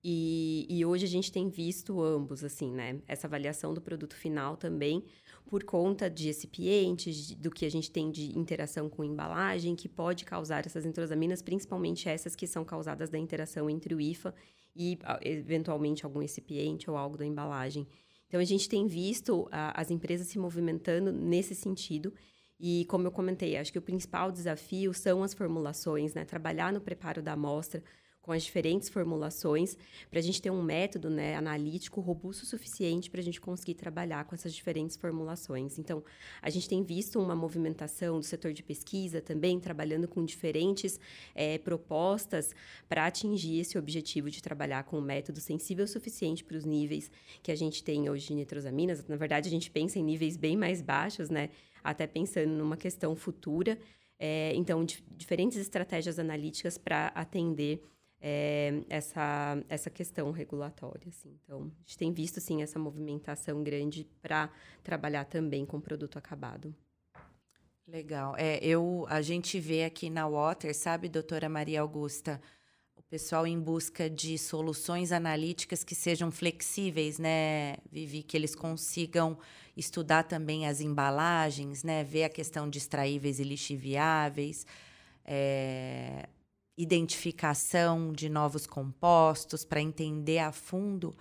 E, 0.03 0.67
e 0.71 0.87
hoje 0.87 1.05
a 1.05 1.09
gente 1.09 1.31
tem 1.31 1.49
visto 1.51 2.01
ambos, 2.01 2.45
assim, 2.45 2.71
né? 2.71 3.03
Essa 3.09 3.27
avaliação 3.27 3.75
do 3.75 3.81
produto 3.81 4.15
final 4.15 4.57
também, 4.57 5.05
por 5.45 5.65
conta 5.65 6.09
de 6.09 6.27
recipientes, 6.27 7.35
do 7.35 7.51
que 7.51 7.67
a 7.67 7.71
gente 7.71 7.91
tem 7.91 8.11
de 8.11 8.39
interação 8.39 8.89
com 8.89 9.03
embalagem, 9.03 9.75
que 9.75 9.89
pode 9.89 10.25
causar 10.25 10.65
essas 10.65 10.87
entrosaminas, 10.87 11.43
principalmente 11.43 12.09
essas 12.09 12.37
que 12.37 12.47
são 12.47 12.65
causadas 12.65 13.11
da 13.11 13.19
interação 13.19 13.69
entre 13.69 13.95
o 13.95 14.01
IFA 14.01 14.33
e, 14.77 14.97
eventualmente, 15.23 16.05
algum 16.05 16.21
recipiente 16.21 16.89
ou 16.89 16.97
algo 16.97 17.17
da 17.17 17.27
embalagem. 17.27 17.87
Então, 18.37 18.43
a 18.43 18.45
gente 18.45 18.69
tem 18.69 18.87
visto 18.87 19.49
a, 19.51 19.81
as 19.81 19.91
empresas 19.91 20.27
se 20.27 20.39
movimentando 20.39 21.11
nesse 21.11 21.55
sentido. 21.55 22.13
E, 22.61 22.85
como 22.85 23.07
eu 23.07 23.11
comentei, 23.11 23.57
acho 23.57 23.73
que 23.73 23.79
o 23.79 23.83
principal 23.83 24.31
desafio 24.31 24.93
são 24.93 25.23
as 25.23 25.33
formulações, 25.33 26.13
né? 26.13 26.23
Trabalhar 26.23 26.71
no 26.71 26.83
preparo 26.83 27.23
da 27.23 27.33
amostra 27.33 27.83
com 28.27 28.33
as 28.33 28.43
diferentes 28.43 28.89
formulações, 28.89 29.79
para 30.11 30.19
a 30.19 30.23
gente 30.23 30.43
ter 30.43 30.51
um 30.51 30.61
método 30.61 31.09
né, 31.09 31.37
analítico 31.37 32.01
robusto 32.01 32.43
o 32.43 32.47
suficiente 32.47 33.09
para 33.09 33.21
a 33.21 33.23
gente 33.23 33.41
conseguir 33.41 33.75
trabalhar 33.75 34.25
com 34.25 34.35
essas 34.35 34.53
diferentes 34.53 34.97
formulações. 34.97 35.79
Então, 35.79 36.03
a 36.43 36.51
gente 36.51 36.69
tem 36.69 36.83
visto 36.83 37.21
uma 37.21 37.37
movimentação 37.37 38.19
do 38.19 38.25
setor 38.25 38.53
de 38.53 38.65
pesquisa 38.65 39.21
também, 39.21 39.61
trabalhando 39.61 40.09
com 40.09 40.25
diferentes 40.25 40.99
é, 41.37 41.57
propostas 41.59 42.53
para 42.89 43.07
atingir 43.07 43.61
esse 43.61 43.79
objetivo 43.79 44.29
de 44.29 44.43
trabalhar 44.43 44.83
com 44.83 44.99
um 44.99 45.03
método 45.03 45.41
sensível 45.41 45.85
o 45.85 45.89
suficiente 45.89 46.43
para 46.43 46.57
os 46.57 46.65
níveis 46.65 47.09
que 47.45 47.53
a 47.53 47.57
gente 47.57 47.85
tem 47.85 48.11
hoje 48.11 48.27
de 48.27 48.35
nitrosaminas. 48.35 49.07
Na 49.07 49.15
verdade, 49.15 49.47
a 49.47 49.53
gente 49.53 49.71
pensa 49.71 50.01
em 50.01 50.03
níveis 50.03 50.37
bem 50.37 50.57
mais 50.57 50.83
baixos, 50.83 51.31
né? 51.31 51.49
Até 51.85 52.09
pensando 52.09 52.51
numa 52.51 52.77
questão 52.77 53.15
futura. 53.15 53.79
É, 54.19 54.53
então, 54.57 54.85
diferentes 55.17 55.59
estratégias 55.59 56.19
analíticas 56.19 56.77
para 56.77 57.09
atender 57.09 57.81
é, 58.29 58.83
essa, 58.89 59.57
essa 59.69 59.89
questão 59.89 60.33
regulatória. 60.33 61.09
Assim. 61.09 61.39
Então, 61.45 61.61
a 61.61 61.81
gente 61.85 61.97
tem 61.97 62.13
visto, 62.13 62.41
sim, 62.41 62.61
essa 62.61 62.77
movimentação 62.77 63.63
grande 63.63 64.05
para 64.21 64.51
trabalhar 64.83 65.27
também 65.27 65.65
com 65.65 65.81
produto 65.81 66.19
acabado. 66.19 66.75
Legal. 67.87 68.35
É, 68.37 68.59
eu, 68.61 69.07
a 69.09 69.23
gente 69.23 69.61
vê 69.61 69.85
aqui 69.85 70.11
na 70.11 70.29
Water, 70.29 70.75
sabe, 70.75 71.09
doutora 71.09 71.49
Maria 71.49 71.83
Augusta, 71.83 72.43
o 72.97 73.03
pessoal 73.05 73.47
em 73.47 73.61
busca 73.61 74.11
de 74.11 74.37
soluções 74.37 75.13
analíticas 75.13 75.85
que 75.85 75.95
sejam 75.95 76.33
flexíveis, 76.33 77.21
né, 77.21 77.77
Vivi? 77.93 78.25
Que 78.25 78.37
eles 78.37 78.57
consigam 78.57 79.39
estudar 79.77 80.25
também 80.25 80.67
as 80.67 80.81
embalagens, 80.81 81.85
né? 81.85 82.03
Ver 82.03 82.25
a 82.25 82.29
questão 82.29 82.69
de 82.69 82.79
extraíveis 82.79 83.39
e 83.39 83.45
lixiviáveis. 83.45 84.67
É, 85.25 86.29
identificação 86.77 88.13
de 88.13 88.29
novos 88.29 88.67
compostos, 88.67 89.65
para 89.65 89.81
entender 89.81 90.39
a 90.39 90.53
fundo 90.53 91.17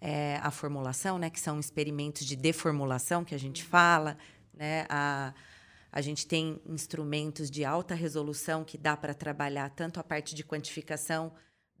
é, 0.00 0.38
a 0.42 0.50
formulação, 0.50 1.18
né, 1.18 1.30
que 1.30 1.40
são 1.40 1.58
experimentos 1.58 2.24
de 2.24 2.36
deformulação 2.36 3.24
que 3.24 3.34
a 3.34 3.38
gente 3.38 3.64
fala, 3.64 4.16
né, 4.54 4.86
a, 4.88 5.34
a 5.90 6.00
gente 6.00 6.26
tem 6.26 6.60
instrumentos 6.66 7.50
de 7.50 7.64
alta 7.64 7.94
resolução 7.94 8.64
que 8.64 8.78
dá 8.78 8.96
para 8.96 9.14
trabalhar 9.14 9.70
tanto 9.70 9.98
a 9.98 10.04
parte 10.04 10.34
de 10.34 10.44
quantificação 10.44 11.32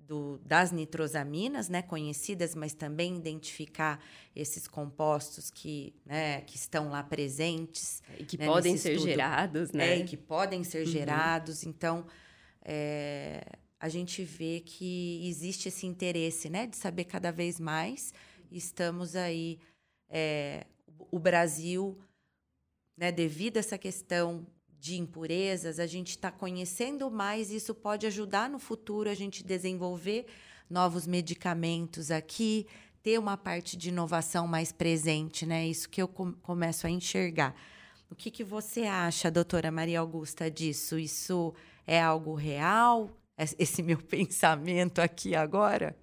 do, 0.06 0.38
das 0.38 0.70
nitrosaminas, 0.70 1.68
né, 1.68 1.82
conhecidas, 1.82 2.54
mas 2.54 2.74
também 2.74 3.16
identificar 3.16 4.00
esses 4.34 4.68
compostos 4.68 5.50
que, 5.50 5.94
né, 6.04 6.42
que 6.42 6.56
estão 6.56 6.90
lá 6.90 7.02
presentes. 7.02 8.02
E 8.18 8.24
que 8.24 8.38
né, 8.38 8.46
podem 8.46 8.76
ser 8.76 8.92
estudo. 8.92 9.08
gerados, 9.08 9.72
né? 9.72 9.94
É, 9.94 9.98
e 9.98 10.04
que 10.04 10.16
podem 10.16 10.62
ser 10.62 10.86
uhum. 10.86 10.92
gerados. 10.92 11.64
Então, 11.64 12.06
é, 12.68 13.44
a 13.78 13.88
gente 13.88 14.24
vê 14.24 14.60
que 14.60 15.20
existe 15.24 15.68
esse 15.68 15.86
interesse, 15.86 16.50
né, 16.50 16.66
de 16.66 16.76
saber 16.76 17.04
cada 17.04 17.30
vez 17.30 17.60
mais. 17.60 18.12
Estamos 18.50 19.14
aí, 19.14 19.60
é, 20.08 20.66
o 21.10 21.18
Brasil, 21.18 21.96
né, 22.96 23.12
devido 23.12 23.58
a 23.58 23.60
essa 23.60 23.78
questão 23.78 24.44
de 24.80 24.98
impurezas, 24.98 25.78
a 25.78 25.86
gente 25.86 26.10
está 26.10 26.32
conhecendo 26.32 27.08
mais. 27.08 27.52
Isso 27.52 27.72
pode 27.72 28.04
ajudar 28.06 28.50
no 28.50 28.58
futuro 28.58 29.08
a 29.08 29.14
gente 29.14 29.44
desenvolver 29.44 30.26
novos 30.68 31.06
medicamentos 31.06 32.10
aqui, 32.10 32.66
ter 33.02 33.18
uma 33.18 33.36
parte 33.36 33.76
de 33.76 33.90
inovação 33.90 34.48
mais 34.48 34.72
presente, 34.72 35.46
né? 35.46 35.66
Isso 35.66 35.88
que 35.88 36.02
eu 36.02 36.08
com 36.08 36.32
começo 36.32 36.86
a 36.88 36.90
enxergar. 36.90 37.54
O 38.10 38.14
que, 38.14 38.30
que 38.30 38.42
você 38.42 38.82
acha, 38.82 39.30
doutora 39.30 39.70
Maria 39.70 40.00
Augusta, 40.00 40.50
disso? 40.50 40.98
Isso 40.98 41.54
é 41.86 42.00
algo 42.00 42.34
real? 42.34 43.10
Esse 43.38 43.82
meu 43.84 43.98
pensamento 43.98 45.00
aqui 45.00 45.34
agora? 45.34 45.94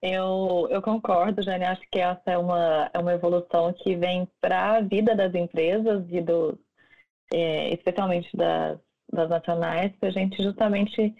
Eu, 0.00 0.68
eu 0.70 0.82
concordo, 0.82 1.42
Jane. 1.42 1.64
Acho 1.64 1.82
que 1.90 1.98
essa 1.98 2.30
é 2.30 2.38
uma, 2.38 2.90
é 2.92 2.98
uma 2.98 3.14
evolução 3.14 3.72
que 3.72 3.96
vem 3.96 4.28
para 4.40 4.76
a 4.76 4.80
vida 4.80 5.16
das 5.16 5.34
empresas 5.34 6.04
e 6.10 6.20
do, 6.20 6.58
é, 7.32 7.70
especialmente 7.74 8.34
das, 8.36 8.78
das 9.12 9.28
nacionais, 9.28 9.92
para 9.96 10.10
a 10.10 10.12
gente 10.12 10.42
justamente 10.42 11.14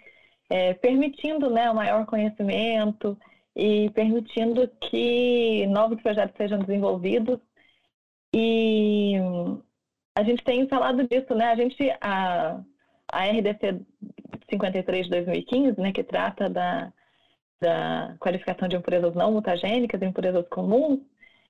é, 0.49 0.73
permitindo 0.75 1.49
né, 1.49 1.69
o 1.69 1.75
maior 1.75 2.05
conhecimento 2.05 3.17
e 3.55 3.89
permitindo 3.91 4.69
que 4.79 5.65
novos 5.67 6.01
projetos 6.01 6.37
sejam 6.37 6.59
desenvolvidos. 6.59 7.39
E 8.33 9.15
a 10.15 10.23
gente 10.23 10.43
tem 10.43 10.67
falado 10.67 11.07
disso, 11.07 11.33
né? 11.33 11.45
A 11.51 11.55
gente, 11.55 11.97
a, 12.01 12.61
a 13.11 13.25
RDC 13.25 13.81
53 14.49 15.05
de 15.05 15.11
2015, 15.11 15.79
né, 15.81 15.91
que 15.91 16.03
trata 16.03 16.49
da, 16.49 16.91
da 17.59 18.15
qualificação 18.19 18.67
de 18.67 18.75
impurezas 18.75 19.13
não 19.15 19.31
mutagênicas, 19.31 20.01
impurezas 20.01 20.47
comuns, 20.49 20.99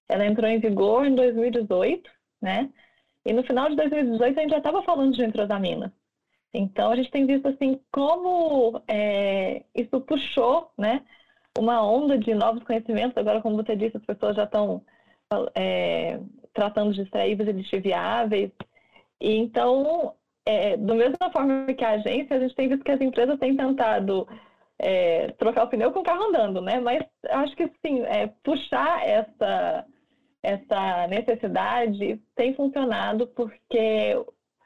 ela 0.10 0.26
entrou 0.26 0.50
em 0.50 0.60
vigor 0.60 1.06
em 1.06 1.16
2018, 1.16 2.10
né? 2.42 2.70
E 3.26 3.34
no 3.34 3.44
final 3.44 3.70
de 3.70 3.76
2018 3.76 4.38
a 4.38 4.42
gente 4.42 4.52
já 4.52 4.58
estava 4.58 4.82
falando 4.84 5.14
de 5.14 5.24
entrosamina. 5.24 5.94
Então 6.54 6.92
a 6.92 6.96
gente 6.96 7.12
tem 7.12 7.26
visto 7.26 7.48
assim 7.48 7.80
como 7.92 8.82
é, 8.88 9.64
isso 9.76 10.00
puxou, 10.02 10.72
né, 10.78 11.04
uma 11.58 11.86
onda 11.86 12.18
de 12.18 12.34
novos 12.34 12.64
conhecimentos. 12.64 13.18
Agora, 13.18 13.42
como 13.42 13.58
você 13.58 13.76
disse, 13.76 13.98
as 13.98 14.06
pessoas 14.06 14.36
já 14.36 14.46
estão 14.46 14.82
é, 15.56 16.20
tratando 16.54 16.94
de 16.94 17.02
extraíveis 17.02 17.50
e 17.50 17.52
lixiviáveis. 17.52 18.52
E 19.20 19.36
então 19.36 20.14
é, 20.48 20.78
do 20.78 20.96
mesma 20.96 21.30
forma 21.32 21.74
que 21.74 21.84
a 21.84 21.92
agência, 21.92 22.38
a 22.38 22.40
gente 22.40 22.56
tem 22.56 22.70
visto 22.70 22.84
que 22.84 22.92
as 22.92 23.02
empresas 23.02 23.38
têm 23.38 23.58
tentado 23.58 24.26
é, 24.80 25.32
trocar 25.34 25.66
o 25.66 25.68
pneu 25.68 25.92
com 25.92 26.00
o 26.00 26.04
carro 26.04 26.30
andando, 26.30 26.62
né? 26.62 26.80
Mas 26.80 27.04
acho 27.30 27.54
que 27.56 27.70
sim, 27.86 28.02
é, 28.04 28.28
puxar 28.44 29.06
essa, 29.06 29.86
essa 30.42 31.08
necessidade 31.08 32.22
tem 32.36 32.56
funcionado 32.56 33.28
porque 33.28 34.16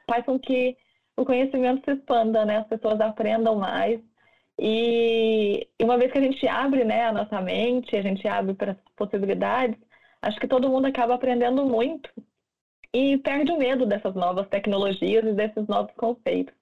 faz 0.08 0.24
com 0.24 0.38
que 0.38 0.76
o 1.16 1.24
conhecimento 1.24 1.84
se 1.84 1.98
expanda, 1.98 2.44
né? 2.44 2.58
As 2.58 2.68
pessoas 2.68 3.00
aprendam 3.00 3.56
mais. 3.56 4.00
E, 4.58 5.66
e 5.80 5.84
uma 5.84 5.98
vez 5.98 6.12
que 6.12 6.18
a 6.18 6.22
gente 6.22 6.46
abre 6.46 6.84
né, 6.84 7.06
a 7.06 7.12
nossa 7.12 7.40
mente, 7.40 7.96
a 7.96 8.02
gente 8.02 8.26
abre 8.28 8.54
para 8.54 8.72
as 8.72 8.78
possibilidades, 8.94 9.76
acho 10.20 10.38
que 10.38 10.46
todo 10.46 10.68
mundo 10.68 10.86
acaba 10.86 11.14
aprendendo 11.14 11.64
muito 11.66 12.08
e 12.94 13.16
perde 13.18 13.50
o 13.50 13.58
medo 13.58 13.86
dessas 13.86 14.14
novas 14.14 14.48
tecnologias 14.48 15.24
e 15.24 15.32
desses 15.32 15.66
novos 15.66 15.94
conceitos. 15.94 16.54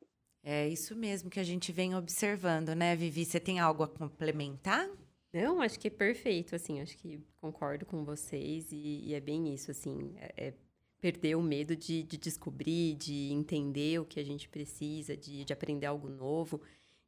É 0.43 0.69
isso 0.69 0.97
mesmo 0.97 1.29
que 1.29 1.41
a 1.41 1.45
gente 1.45 1.71
vem 1.71 1.95
observando, 1.95 2.75
né, 2.75 2.97
Vivi? 2.97 3.25
Você 3.25 3.39
tem 3.39 3.59
algo 3.61 3.83
a 3.83 3.89
complementar? 3.89 4.89
Não, 5.33 5.61
acho 5.61 5.79
que 5.79 5.89
é 5.89 5.91
perfeito, 5.91 6.57
assim, 6.57 6.81
acho 6.81 6.97
que 6.97 7.21
concordo 7.41 7.85
com 7.85 8.05
vocês 8.05 8.73
e, 8.73 9.05
e 9.07 9.15
é 9.15 9.21
bem 9.21 9.53
isso, 9.53 9.71
assim, 9.71 10.15
é, 10.17 10.49
é 10.49 10.55
perder 11.01 11.37
o 11.37 11.43
medo 11.43 11.77
de, 11.77 12.03
de, 12.03 12.17
descobrir, 12.17 12.95
de 12.95 13.33
entender 13.33 14.01
o 14.01 14.05
que 14.05 14.19
a 14.19 14.25
gente 14.25 14.49
precisa, 14.49 15.17
de, 15.17 15.45
de 15.45 15.53
aprender 15.53 15.87
algo 15.87 16.09
novo. 16.09 16.61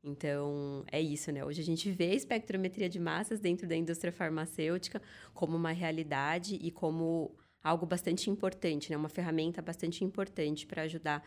Então, 0.05 0.85
é 0.91 1.01
isso, 1.01 1.31
né? 1.31 1.45
Hoje 1.45 1.61
a 1.61 1.65
gente 1.65 1.91
vê 1.91 2.11
a 2.11 2.15
espectrometria 2.15 2.89
de 2.89 2.99
massas 2.99 3.39
dentro 3.39 3.67
da 3.69 3.77
indústria 3.77 4.13
farmacêutica 4.13 5.01
como 5.35 5.57
uma 5.57 5.73
realidade 5.73 6.57
e 6.57 6.71
como 6.71 7.35
algo 7.63 7.87
bastante 7.87 8.31
importante, 8.31 8.91
né? 8.91 8.97
Uma 8.97 9.09
ferramenta 9.09 9.63
bastante 9.63 10.05
importante 10.05 10.67
para 10.67 10.83
ajudar 10.83 11.23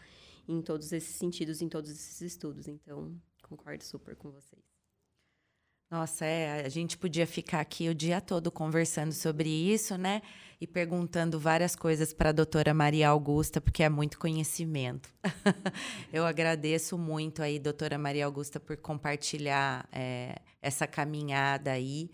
em 0.47 0.61
todos 0.61 0.91
esses 0.91 1.15
sentidos, 1.15 1.61
em 1.61 1.69
todos 1.69 1.89
esses 1.89 2.21
estudos. 2.21 2.67
Então, 2.67 3.15
concordo 3.41 3.83
super 3.83 4.15
com 4.15 4.31
vocês. 4.31 4.63
Nossa, 5.89 6.25
é, 6.25 6.65
a 6.65 6.69
gente 6.69 6.97
podia 6.97 7.27
ficar 7.27 7.61
aqui 7.61 7.87
o 7.87 7.93
dia 7.93 8.19
todo 8.19 8.51
conversando 8.51 9.13
sobre 9.13 9.47
isso, 9.49 9.97
né? 9.97 10.21
E 10.59 10.65
perguntando 10.65 11.39
várias 11.39 11.75
coisas 11.75 12.11
para 12.11 12.29
a 12.29 12.33
doutora 12.33 12.73
Maria 12.73 13.09
Augusta, 13.09 13.61
porque 13.61 13.83
é 13.83 13.89
muito 13.89 14.17
conhecimento. 14.17 15.13
Eu 16.11 16.25
agradeço 16.25 16.97
muito 16.97 17.43
aí, 17.43 17.59
doutora 17.59 17.99
Maria 17.99 18.25
Augusta, 18.25 18.59
por 18.59 18.75
compartilhar 18.77 19.87
é, 19.91 20.35
essa 20.59 20.87
caminhada 20.87 21.71
aí. 21.71 22.09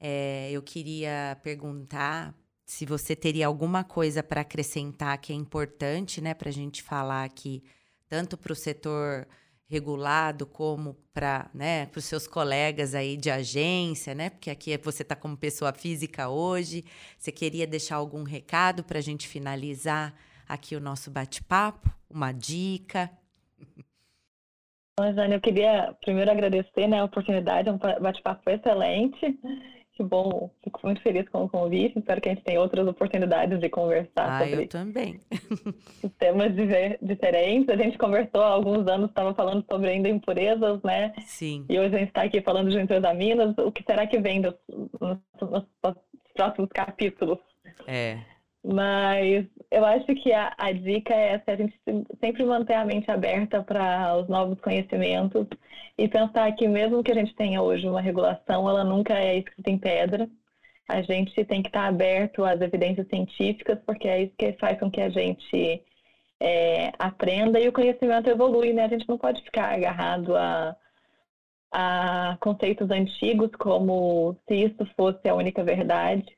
É, 0.00 0.52
eu 0.52 0.62
queria 0.62 1.36
perguntar 1.42 2.32
se 2.68 2.84
você 2.84 3.16
teria 3.16 3.46
alguma 3.46 3.82
coisa 3.82 4.22
para 4.22 4.42
acrescentar 4.42 5.16
que 5.16 5.32
é 5.32 5.34
importante, 5.34 6.20
né, 6.20 6.34
para 6.34 6.50
a 6.50 6.52
gente 6.52 6.82
falar 6.82 7.24
aqui, 7.24 7.64
tanto 8.10 8.36
para 8.36 8.52
o 8.52 8.54
setor 8.54 9.26
regulado 9.70 10.46
como 10.46 10.94
para 11.14 11.50
né, 11.54 11.88
os 11.96 12.04
seus 12.04 12.26
colegas 12.26 12.94
aí 12.94 13.16
de 13.16 13.30
agência, 13.30 14.14
né? 14.14 14.28
Porque 14.28 14.50
aqui 14.50 14.76
você 14.76 15.02
está 15.02 15.16
como 15.16 15.34
pessoa 15.34 15.72
física 15.72 16.28
hoje. 16.28 16.84
Você 17.18 17.32
queria 17.32 17.66
deixar 17.66 17.96
algum 17.96 18.22
recado 18.22 18.84
para 18.84 18.98
a 18.98 19.02
gente 19.02 19.26
finalizar 19.26 20.14
aqui 20.46 20.76
o 20.76 20.80
nosso 20.80 21.10
bate-papo? 21.10 21.90
Uma 22.08 22.32
dica? 22.32 23.10
Bom, 25.00 25.10
Jane, 25.14 25.34
eu 25.34 25.40
queria 25.40 25.96
primeiro 26.02 26.30
agradecer 26.30 26.86
né, 26.86 27.00
a 27.00 27.04
oportunidade, 27.04 27.70
é 27.70 27.72
um 27.72 27.78
bate-papo 27.78 28.50
excelente. 28.50 29.38
Que 29.98 30.04
bom, 30.04 30.48
fico 30.62 30.78
muito 30.84 31.02
feliz 31.02 31.28
com 31.28 31.42
o 31.42 31.48
convite. 31.48 31.98
Espero 31.98 32.20
que 32.20 32.28
a 32.28 32.32
gente 32.32 32.44
tenha 32.44 32.60
outras 32.60 32.86
oportunidades 32.86 33.58
de 33.58 33.68
conversar 33.68 34.30
ah, 34.30 34.38
sobre 34.38 34.62
eu 34.62 34.68
também. 34.68 35.20
temas 36.20 36.52
diferentes. 37.02 37.68
A 37.68 37.76
gente 37.76 37.98
conversou 37.98 38.40
há 38.40 38.46
alguns 38.46 38.86
anos, 38.86 39.08
estava 39.08 39.34
falando 39.34 39.64
sobre 39.68 39.90
ainda 39.90 40.08
impurezas, 40.08 40.80
né? 40.84 41.12
Sim. 41.26 41.66
E 41.68 41.76
hoje 41.80 41.96
a 41.96 41.98
gente 41.98 42.10
está 42.10 42.22
aqui 42.22 42.40
falando 42.40 42.70
de 42.70 42.78
entrosaminas. 42.78 43.58
O 43.58 43.72
que 43.72 43.82
será 43.82 44.06
que 44.06 44.20
vem 44.20 44.38
nos, 44.38 44.54
nos, 45.00 45.18
nos 45.82 45.96
próximos 46.32 46.70
capítulos? 46.70 47.40
É. 47.84 48.20
Mas 48.70 49.46
eu 49.70 49.82
acho 49.82 50.04
que 50.06 50.30
a, 50.30 50.52
a 50.58 50.72
dica 50.72 51.14
é 51.14 51.42
a 51.46 51.56
gente 51.56 51.74
sempre 52.20 52.44
manter 52.44 52.74
a 52.74 52.84
mente 52.84 53.10
aberta 53.10 53.62
para 53.62 54.14
os 54.18 54.28
novos 54.28 54.60
conhecimentos 54.60 55.46
e 55.96 56.06
pensar 56.06 56.52
que 56.52 56.68
mesmo 56.68 57.02
que 57.02 57.10
a 57.10 57.14
gente 57.14 57.34
tenha 57.34 57.62
hoje 57.62 57.88
uma 57.88 58.00
regulação, 58.02 58.68
ela 58.68 58.84
nunca 58.84 59.14
é 59.18 59.38
escrita 59.38 59.70
em 59.70 59.78
pedra. 59.78 60.28
A 60.86 61.00
gente 61.00 61.44
tem 61.46 61.62
que 61.62 61.68
estar 61.70 61.86
aberto 61.86 62.44
às 62.44 62.60
evidências 62.60 63.08
científicas, 63.08 63.78
porque 63.86 64.06
é 64.06 64.24
isso 64.24 64.34
que 64.36 64.52
faz 64.54 64.78
com 64.78 64.90
que 64.90 65.00
a 65.00 65.08
gente 65.08 65.82
é, 66.40 66.92
aprenda 66.98 67.58
e 67.58 67.68
o 67.68 67.72
conhecimento 67.72 68.28
evolui, 68.28 68.74
né? 68.74 68.84
A 68.84 68.88
gente 68.88 69.08
não 69.08 69.16
pode 69.18 69.42
ficar 69.42 69.74
agarrado 69.74 70.36
a, 70.36 70.76
a 71.72 72.36
conceitos 72.40 72.90
antigos 72.90 73.50
como 73.58 74.36
se 74.46 74.54
isso 74.56 74.86
fosse 74.96 75.26
a 75.28 75.34
única 75.34 75.64
verdade. 75.64 76.37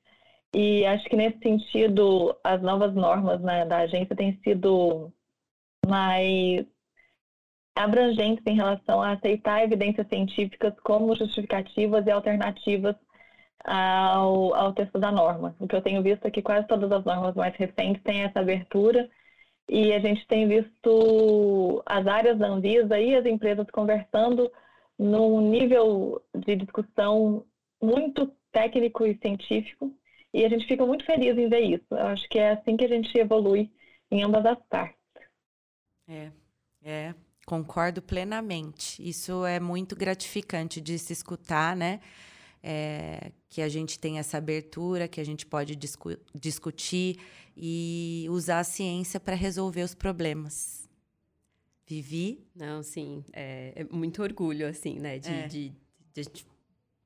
E 0.54 0.84
acho 0.84 1.04
que 1.08 1.16
nesse 1.16 1.38
sentido, 1.38 2.36
as 2.42 2.60
novas 2.60 2.94
normas 2.94 3.40
né, 3.40 3.64
da 3.64 3.78
agência 3.78 4.16
têm 4.16 4.38
sido 4.42 5.12
mais 5.86 6.66
abrangentes 7.76 8.44
em 8.46 8.56
relação 8.56 9.00
a 9.00 9.12
aceitar 9.12 9.62
evidências 9.62 10.06
científicas 10.08 10.74
como 10.80 11.14
justificativas 11.16 12.06
e 12.06 12.10
alternativas 12.10 12.96
ao, 13.64 14.54
ao 14.54 14.72
texto 14.72 14.98
da 14.98 15.12
norma. 15.12 15.54
O 15.58 15.68
que 15.68 15.76
eu 15.76 15.82
tenho 15.82 16.02
visto 16.02 16.26
é 16.26 16.30
que 16.30 16.42
quase 16.42 16.66
todas 16.66 16.90
as 16.90 17.04
normas 17.04 17.34
mais 17.34 17.54
recentes 17.56 18.02
têm 18.02 18.22
essa 18.22 18.40
abertura 18.40 19.08
e 19.68 19.92
a 19.92 20.00
gente 20.00 20.26
tem 20.26 20.48
visto 20.48 21.82
as 21.86 22.06
áreas 22.06 22.38
da 22.38 22.48
Anvisa 22.48 22.98
e 22.98 23.14
as 23.14 23.24
empresas 23.24 23.70
conversando 23.70 24.50
num 24.98 25.40
nível 25.40 26.20
de 26.34 26.56
discussão 26.56 27.44
muito 27.80 28.30
técnico 28.52 29.06
e 29.06 29.16
científico 29.18 29.94
e 30.32 30.44
a 30.44 30.48
gente 30.48 30.66
fica 30.66 30.86
muito 30.86 31.04
feliz 31.04 31.36
em 31.36 31.48
ver 31.48 31.60
isso. 31.60 31.86
Eu 31.90 32.06
acho 32.08 32.28
que 32.28 32.38
é 32.38 32.52
assim 32.52 32.76
que 32.76 32.84
a 32.84 32.88
gente 32.88 33.16
evolui 33.16 33.70
em 34.10 34.22
ambas 34.22 34.44
as 34.46 34.58
partes. 34.68 34.98
É, 36.08 36.30
é, 36.82 37.14
concordo 37.46 38.00
plenamente. 38.00 39.06
Isso 39.06 39.44
é 39.44 39.58
muito 39.58 39.96
gratificante 39.96 40.80
de 40.80 40.98
se 40.98 41.12
escutar, 41.12 41.76
né? 41.76 42.00
É, 42.62 43.32
que 43.48 43.62
a 43.62 43.68
gente 43.68 43.98
tem 43.98 44.18
essa 44.18 44.36
abertura, 44.36 45.08
que 45.08 45.20
a 45.20 45.24
gente 45.24 45.46
pode 45.46 45.74
discu 45.74 46.10
discutir 46.34 47.18
e 47.56 48.26
usar 48.28 48.60
a 48.60 48.64
ciência 48.64 49.18
para 49.18 49.34
resolver 49.34 49.82
os 49.82 49.94
problemas. 49.94 50.88
Vivi? 51.86 52.46
Não, 52.54 52.82
sim, 52.82 53.24
é, 53.32 53.72
é 53.74 53.84
muito 53.84 54.22
orgulho, 54.22 54.68
assim, 54.68 55.00
né, 55.00 55.18
de, 55.18 55.30
é. 55.30 55.48
de, 55.48 55.72
de, 56.14 56.22
de 56.22 56.46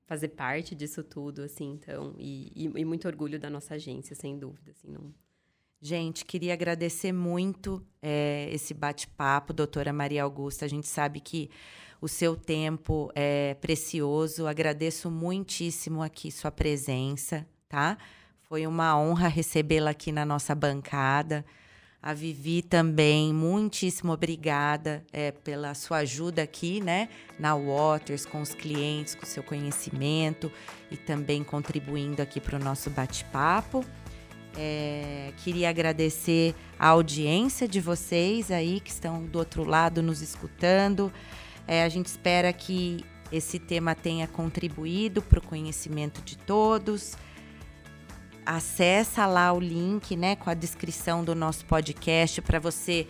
fazer 0.07 0.29
parte 0.29 0.75
disso 0.75 1.03
tudo, 1.03 1.43
assim, 1.43 1.73
então, 1.73 2.15
e, 2.19 2.53
e, 2.55 2.81
e, 2.81 2.85
muito 2.85 3.09
orgulho 3.09 3.39
da 3.39 3.49
nossa 3.49 3.75
agência, 3.75 4.15
sem 4.15 4.39
dúvida, 4.39 4.71
assim, 4.71 4.89
não... 4.89 5.13
Gente, 5.81 6.25
queria 6.25 6.55
agradecer 6.55 7.13
muito 7.13 7.85
é, 8.01 8.49
esse 8.51 8.73
bate-papo, 8.73 9.53
doutora 9.53 9.93
Maria 9.93 10.23
Augusta. 10.23 10.65
A 10.65 10.69
gente 10.69 10.87
sabe 10.87 11.21
que 11.21 11.51
o 12.01 12.09
seu 12.09 12.35
tempo 12.35 13.11
é 13.15 13.53
precioso. 13.61 14.47
Agradeço 14.47 15.11
muitíssimo 15.11 16.03
aqui 16.03 16.31
sua 16.31 16.51
presença, 16.51 17.47
tá? 17.69 17.99
Foi 18.41 18.67
uma 18.67 18.99
honra 18.99 19.29
recebê-la 19.29 19.91
aqui 19.91 20.11
na 20.11 20.25
nossa 20.25 20.55
bancada. 20.55 21.45
A 22.07 22.13
Vivi 22.13 22.61
também, 22.61 23.33
muitíssimo 23.33 24.13
obrigada 24.13 25.03
é, 25.11 25.33
pela 25.33 25.73
sua 25.73 25.97
ajuda 26.01 26.43
aqui, 26.43 26.79
né, 26.79 27.09
na 27.39 27.57
Waters, 27.57 28.27
com 28.27 28.43
os 28.43 28.55
clientes, 28.55 29.15
com 29.15 29.25
seu 29.25 29.43
conhecimento 29.43 30.53
e 30.91 30.99
também 30.99 31.43
contribuindo 31.43 32.21
aqui 32.21 32.43
para 32.43 32.57
o 32.57 32.63
nosso 32.63 32.91
bate-papo. 32.91 33.83
É, 34.55 35.33
queria 35.39 35.71
agradecer 35.71 36.55
a 36.79 36.89
audiência 36.89 37.67
de 37.67 37.81
vocês 37.81 38.51
aí 38.51 38.81
que 38.81 38.91
estão 38.91 39.25
do 39.25 39.39
outro 39.39 39.65
lado 39.65 40.03
nos 40.03 40.21
escutando. 40.21 41.11
É, 41.67 41.85
a 41.85 41.89
gente 41.89 42.09
espera 42.09 42.53
que 42.53 43.03
esse 43.33 43.59
tema 43.59 43.95
tenha 43.95 44.27
contribuído 44.27 45.23
para 45.23 45.39
o 45.39 45.43
conhecimento 45.43 46.21
de 46.21 46.37
todos 46.37 47.17
acessa 48.45 49.27
lá 49.27 49.53
o 49.53 49.61
link, 49.61 50.17
né, 50.17 50.37
com 50.37 50.51
a 50.51 50.55
descrição 50.55 51.25
do 51.25 51.35
nosso 51.35 51.65
podcast 51.65 52.41
para 52.43 52.59
você 52.59 53.07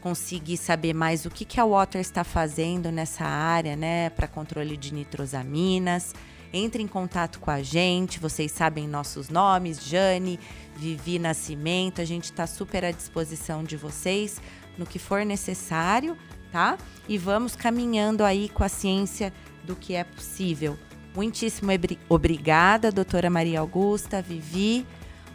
conseguir 0.00 0.56
saber 0.56 0.94
mais 0.94 1.26
o 1.26 1.30
que, 1.30 1.44
que 1.44 1.60
a 1.60 1.64
Water 1.64 2.00
está 2.00 2.24
fazendo 2.24 2.90
nessa 2.90 3.24
área, 3.24 3.76
né, 3.76 4.10
para 4.10 4.26
controle 4.26 4.76
de 4.76 4.94
nitrosaminas. 4.94 6.14
Entre 6.52 6.82
em 6.82 6.86
contato 6.86 7.40
com 7.40 7.50
a 7.50 7.62
gente, 7.62 8.18
vocês 8.18 8.50
sabem 8.52 8.88
nossos 8.88 9.28
nomes, 9.28 9.84
Jane, 9.84 10.40
Vivi 10.76 11.18
Nascimento, 11.18 12.00
a 12.00 12.04
gente 12.04 12.24
está 12.24 12.46
super 12.46 12.84
à 12.84 12.90
disposição 12.90 13.62
de 13.62 13.76
vocês 13.76 14.40
no 14.78 14.86
que 14.86 14.98
for 14.98 15.26
necessário, 15.26 16.16
tá? 16.50 16.78
E 17.06 17.18
vamos 17.18 17.54
caminhando 17.54 18.24
aí 18.24 18.48
com 18.48 18.64
a 18.64 18.68
ciência 18.68 19.32
do 19.64 19.76
que 19.76 19.94
é 19.94 20.04
possível. 20.04 20.78
Muitíssimo 21.14 21.70
obrigada, 22.08 22.92
doutora 22.92 23.28
Maria 23.28 23.60
Augusta, 23.60 24.22
Vivi. 24.22 24.86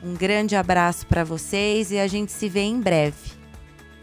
Um 0.04 0.14
grande 0.14 0.56
abraço 0.56 1.08
para 1.08 1.24
vocês 1.24 1.92
e 1.92 1.98
a 1.98 2.08
gente 2.08 2.32
se 2.32 2.50
vê 2.50 2.62
em 2.62 2.80
breve. 2.80 3.32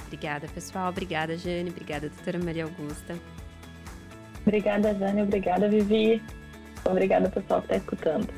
Obrigada, 0.06 0.48
pessoal. 0.48 0.88
Obrigada, 0.88 1.36
Jane. 1.36 1.70
Obrigada, 1.70 2.08
doutora 2.08 2.38
Maria 2.42 2.64
Augusta. 2.64 3.16
Obrigada, 4.42 4.94
Jane. 4.94 5.22
Obrigada, 5.22 5.68
Vivi. 5.68 6.22
Obrigada, 6.84 7.28
pessoal, 7.28 7.60
que 7.60 7.66
está 7.66 7.76
escutando. 7.76 8.28